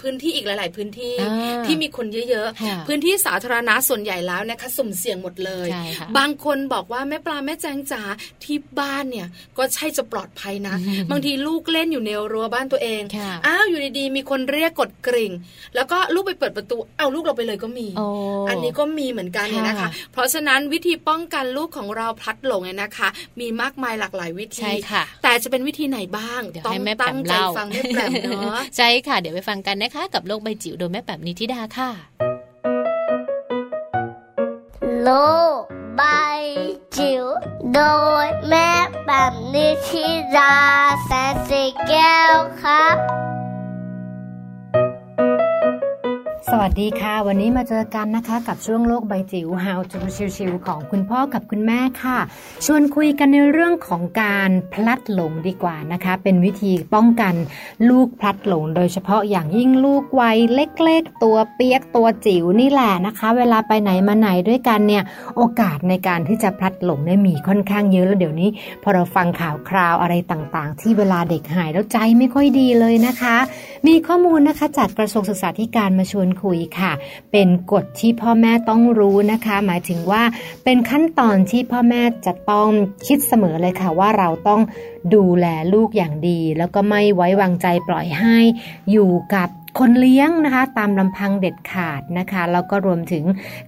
[0.02, 8.02] พื้นที่อีกหลาย ๆ พื้นที่อ่าที่มีคนเยอะค่ะๆพื้นที่สาธารณะส่วนใหญ่แล้วนะคะสุ่มเสี่ยงหมดเลยใช่ค่ะบางคนบอกว่าแม่ปลาแม่แจงจ๋า
[8.44, 9.28] ที่บ้านเนี่ย
[9.58, 10.76] ก็ใช่จะปลอดภัยนะ
[11.12, 15.32] บางทีลูกเล่นอยู่ในรั้วบ้านตัวเองค่ะอ้าวอยู่ดีๆมีคนเรียกกดกริ่ง
[15.76, 18.05] แล้วก็ลูกไปเปิดประตูเอาลูกเราไปเลยก็มีโอ้
[18.49, 23.07] อันนี้ก็มีเหมือนกันเนี่ยนะคะค่ะเพราะฉะนั้นวิธีป้องกันลูกของเราพลัดหลงเนี่ยนะคะ
[23.39, 31.89] มีมากมายหลากหลายวิธีใช่ค่ะแต่จะเป็นวิธีไหนบ้างเดี๋ยวต้องให้แม่แปตั้มงใจเล่าฟังแม่แปมเนาะใช่ค่ะ เดี๋ยวไปฟังกันนะคะ กับโลกใบจิ๋วโดยแม่แปมนิธิดาค่ะ
[35.03, 35.09] โล
[35.59, 35.61] ก
[35.97, 36.03] ใบ
[36.97, 37.26] จิ๋ว
[37.73, 37.82] โด
[38.26, 38.69] ยแม่
[39.05, 40.05] แบบนิชิ
[40.38, 40.55] รา
[41.05, 42.97] แสนสีแก้วครับ
[46.52, 50.00] สวัสดีค่ะ วันนี้มาเจอกันนะคะกับช่วงโลกใบจิ๋ว How to
[50.38, 52.18] ชิวๆของคุณพ่อกับคุณแม่ค่ะ
[52.66, 57.34] ชวนคุยกันในเรื่องของการพลัดหลงดีกว่านะคะ เป็นวิธีป้องกัน
[57.89, 65.04] ลูกพลัดหลง โดยเฉพาะอย่างยิ่งลูกวัยเล็กๆ ตัวเปียกตัวจิ๋วนี่แหละนะคะ เวลาไปไหนมาไหนด้วยกันเนี่ย
[65.38, 68.50] โอกาสในการที่จะพลัดหลงได้มีค่อนข้างเยอะแล้วเดี๋ยวนี้
[68.84, 73.38] พอเราฟังข่าวคราวอะไรต่างๆ ที่เวลาเด็กหายแล้วใจไม่ค่อยดีเลยนะคะ
[73.88, 76.92] มีข้อมูลนะคะจากกระทรวงศึกษาธิการมาชวนคุยค่ะ
[77.32, 80.24] เป็นกฎที่พ่อแม่ต้องรู้นะคะ หมายถึงว่า
[80.64, 82.70] เป็นขั้นตอนที่พ่อแม่จะต้อง
[83.08, 84.62] คิดเสมอเลยค่ะ ว่าเราต้อง
[85.16, 88.38] ดูแลลูกอย่างดี แล้วก็ไม่ไว้วางใจปล่อยให้
[88.92, 93.24] อยู่กับคนเลี้ยงนะคะตามลำพังเด็ดขาดนะคะแล้วก็รวมถึง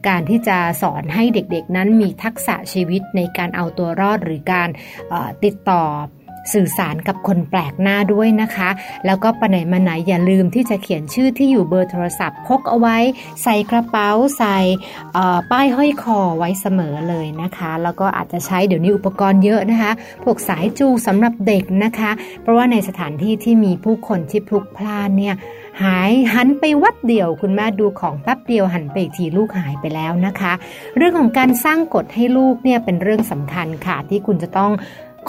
[0.07, 4.69] การที่จะสอนให้เด็กๆนั้นมีทักษะชีวิตในการเอาตัวรอดหรือการ
[5.43, 5.83] ติดต่อ
[6.53, 8.69] สื่อสารกับคนแปลกหน้าด้วยนะคะ
[9.05, 12.97] แล้วก็ไปไหนมาไหนอย่าลืมที่จะเขียนชื่อที่อยู่เบอร์โทรศัพท์พกเอาไว้
[13.43, 14.57] ใส่กระเป๋าใส่
[15.51, 19.91] ป้ายห้อยคอไว้เสมอเลยนะคะ แล้วก็อาจจะใช้เดี๋ยวนี้อุปกรณ์เยอะนะคะ
[20.23, 25.35] พวกสายจูงสำหรับเด็กนะคะ เพราะว่าในสถานที่ที่มีผู้คนที่พลุกพล่านเนี่ย
[25.83, 30.53] หายหันไปวัดเดียวคุณแม่ดูของแป๊บเดียวหันไปอีกทีลูกหายไปแล้วนะคะ
[30.97, 34.71] เรื่องของการสร้างกฎให้ลูกเนี่ยเป็นเรื่องสำคัญค่ะที่คุณจะต้อง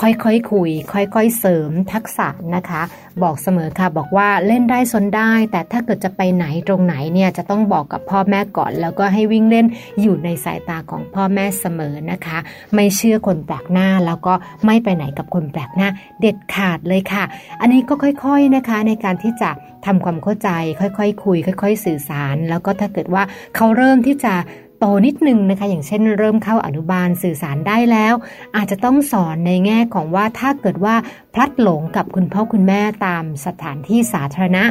[0.01, 2.83] ค่อยๆคคุย ค่อยๆเสริมทักษะนะคะ
[3.23, 9.67] บอกเสมอค่ะบอกว่าเล่นได้สนได้ แต่ถ้าเกิดจะไปไหนตรงไหนเนี่ยจะต้องบอกกับพ่อแม่ก่อน แล้วก็ให้วิ่งเล่น
[10.01, 12.39] อยู่ในสายตาของพ่อแม่เสมอนะคะ
[12.75, 14.35] ไม่เชื่อคนแปลกหน้าแล้วก็
[14.67, 15.89] ไม่ไปไหนกับคนแปลกหน้า
[16.21, 17.25] เด็ดขาดเลยค่ะ
[17.61, 19.51] อันนี้ก็ค่อยๆนะคะในการที่จะ
[19.87, 23.23] ทำความเข้าใจ ค่อยๆคคุย ค่อย ๆ สื่อสาร แล้วก็ถ้าเกิดว่า
[23.57, 24.35] เขาเริ่มที่จะ
[24.79, 28.15] โตนิดนึงนะคะ อย่างเช่นเริ่มเข้าอนุบาลสื่อสารได้แล้ว
[28.57, 30.95] อาจจะต้องสอนในแง่ของว่าถ้าเกิดว่า
[31.35, 34.65] พลัดหลงกับคุณพ่อคุณแม่ตามสถานที่สาธารณะ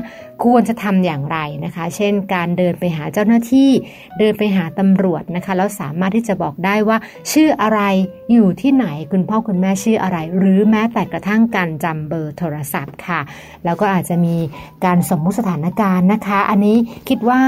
[0.43, 3.69] ควรจะทำอย่างไรนะคะ เช่น การเดินไปหาเจ้าหน้าที่
[4.19, 6.97] เดินไปหาตำรวจนะคะ แล้วสามารถที่จะบอกได้ว่า
[7.31, 7.81] ชื่ออะไร
[8.31, 13.21] อยู่ที่ไหนคุณพ่อคุณแม่ชื่ออะไร หรือแม้แต่กระทั่งการจำเบอร์โทรศัพท์ค่ะ
[13.65, 14.35] แล้วก็อาจจะมี
[14.85, 16.77] การสมมุติสถานการณ์นะคะ อันนี้
[17.09, 17.41] คิดว่า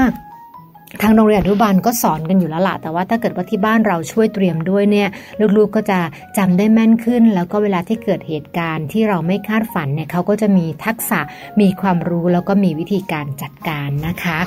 [1.02, 5.08] ทางโรงเรียนอนุบาลก็สอนกันอยู่แล้วล่ะ แต่ว่าถ้าเกิดว่าที่บ้านเราช่วยเตรียมด้วยเนี่ย
[5.56, 6.00] ลูกๆก็จะ
[6.38, 11.20] จำได้แม่นขึ้น แล้วก็เวลาที่เกิดเหตุการณ์ที่เราไม่คาดฝันเนี่ยเขาก็จะมีทักษะ
[11.60, 14.38] มีความรู้แล้วก็มีวิธีการจัดการนะคะ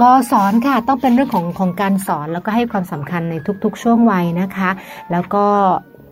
[0.00, 3.34] ก็สอนค่ะต้องเป็นเรื่องของของการสอนแล้วก็ให้ความสำคัญใน
[3.64, 4.70] ทุกๆ ช่วงวัยนะคะ
[5.12, 5.44] แล้วก็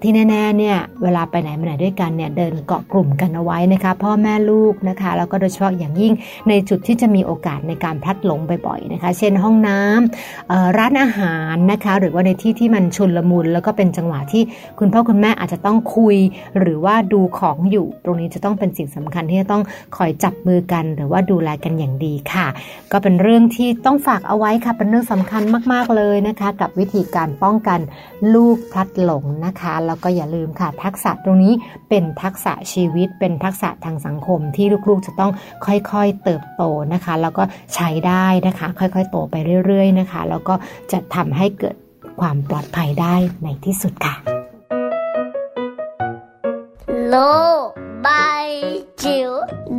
[0.02, 6.12] ที่แน่ๆเนี่ยเวลาไปไหนมาไหนด้วยกันเนี่ยเดินเกาะกลุ่มกันเอาไว้นะคะ พ่อแม่ลูกนะคะแล้วก็โดยเฉพาะอย่างยิ่ง
[6.48, 14.42] ในจุดที่จะมีโอกาสในการพลัดหลงบ่อยๆนะคะ เช่นห้องน้ำร้านอาหารนะคะ หรือว่าในที่ที่มันชุนละมุน แล้วก็เป็นจังหวะที่
[14.78, 16.16] คุณพ่อคุณแม่อาจจะต้องคุย
[16.58, 19.62] หรือว่าดูของอยู่ ตรงนี้จะต้องเป็นสิ่งสำคัญที่จะต้อง
[19.96, 22.46] คอยจับมือกัน หรือว่าดูแลกันอย่างดีค่ะ
[22.92, 25.42] ก็เป็นเรื่องที่ต้องฝากเอาไว้ค่ะเป็นเรื่องสำคัญ
[25.72, 27.80] มากๆเลยนะคะ กับวิธีการป้องกัน
[28.34, 31.52] ลูกพลัดหลงนะคะแล้วก็อย่าลืมค่ะทักษะตรงนี้
[31.88, 35.32] เป็นทักษะชีวิต เป็นทักษะทางสังคมที่ลูกๆจะต้อง
[35.66, 36.62] ค่อยๆเติบโต
[36.92, 37.42] นะคะ แล้วก็
[37.74, 39.34] ใช้ได้นะคะ ค่อยๆโตไป
[39.66, 40.54] เรื่อยๆนะคะ แล้วก็
[40.92, 41.76] จะทำให้เกิด
[42.20, 44.14] ความปลอดภัยได้ในที่สุดค่ะ
[47.06, 47.14] โล
[48.06, 48.48] บาย
[49.02, 49.30] จิ๋ว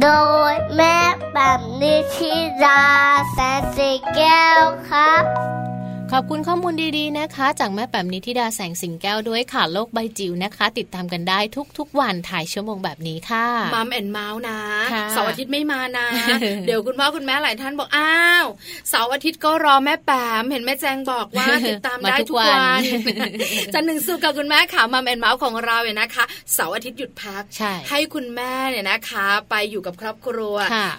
[0.02, 0.08] โด
[0.52, 0.98] ยแม่
[1.34, 2.34] แบบนิชิ
[2.64, 2.84] รา
[3.32, 5.24] แสนสีแก้วครับ
[6.14, 11.40] ขอบคุณข้อมูลดีๆนะคะ จากแม่แป๋มนิธิดาแสงสิงแก้วด้วยค่ะโลกใบจิ๋วนะคะ ติดตามกันได้
[11.78, 14.60] ทุกๆวันถ่ายชั่วโมงแบบนี้ค่ะมัมแอนเมาส์นะ
[15.12, 16.08] เสาร์อาทิตย์ไม่มานะ
[16.66, 18.46] เดี๋ยวคุณพ่อคุณแม่หลายท่านบอกอ้าว
[18.90, 22.82] เสาร์อาทิตย์ก็รอแม่แป๋มเห็นแม่แจงบอกว่าติดตามได้ทุกวัน
[23.74, 27.44] จันหนึ่งสู้กับคุณแม่ค่ะมัมแอนเมาส์ของเราเนี่ยนะคะเสาร์อาทิตย์หยุดพัก
[27.90, 30.56] ให้คุณแม่เนี่ยนะคะ ไปอยู่กับครอบครัว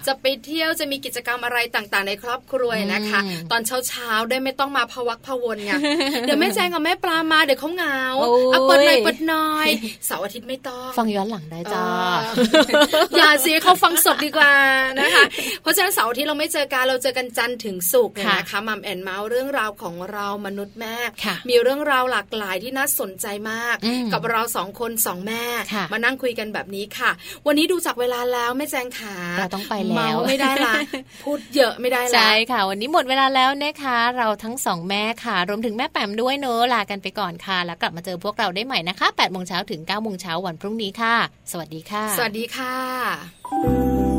[0.07, 3.19] จะไปเที่ยวจะมีกิจกรรมอะไรต่างๆ ในครอบครัวนะคะ
[3.51, 5.71] ตอนเช้าๆได้ไม่ต้องมาพวักพวนไง
[6.21, 8.01] เดี๋ยวแม่แจงกับแม่ปลามาเดี๋ยวเขาเหงา
[8.51, 9.67] เอาเปิดหน่อยเปิดหน่อย
[10.05, 11.85] เสาร์อาทิตย์ไม่ต้อง ฟังย้อนหลังได้จ้า
[13.17, 14.53] อย่าสิเขาฟังสดดีกว่า
[14.99, 15.23] นะคะ
[15.61, 20.95] เพราะฉะนั้นเสาร์อาทิตย์เราไม่เจอกันเราเจอกันจันทร์ถึงศุกร์นะคะมัมแอนเมาส์เรื่องราวของเรามนุษย์แม่
[21.49, 23.75] มีเรื่องราวหลากหลายที่น่าสนใจมาก
[24.13, 25.43] กับเราสองคนสองแม่
[25.91, 27.11] มานั่งคุยกันแบบนี้ค่ะ
[27.47, 30.73] วันนี้ดูจากเวลาแล้วแม่แจงขาเราต้องไปแล้วไม่ได้ละ
[31.23, 41.15] พูดเยอะไม่ได้ละใช่ค่ะ วันนี้หมดเวลาแล้วนะคะ เราทั้งสองแม่ค่ะ รวมถึงแม่แปมด้วยเนอะลากันไปก่อนค่ะ แล้วกลับมาเจอพวกเราได้ใหม่นะคะ8โมงเช้าถึง9โมงเช้าวันพรุ่งนี้ค่ะ
[41.51, 44.10] สวัสดีค่ะ สวัสดีค่ะ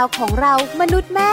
[0.00, 1.32] าวของเรามนุษย์แม่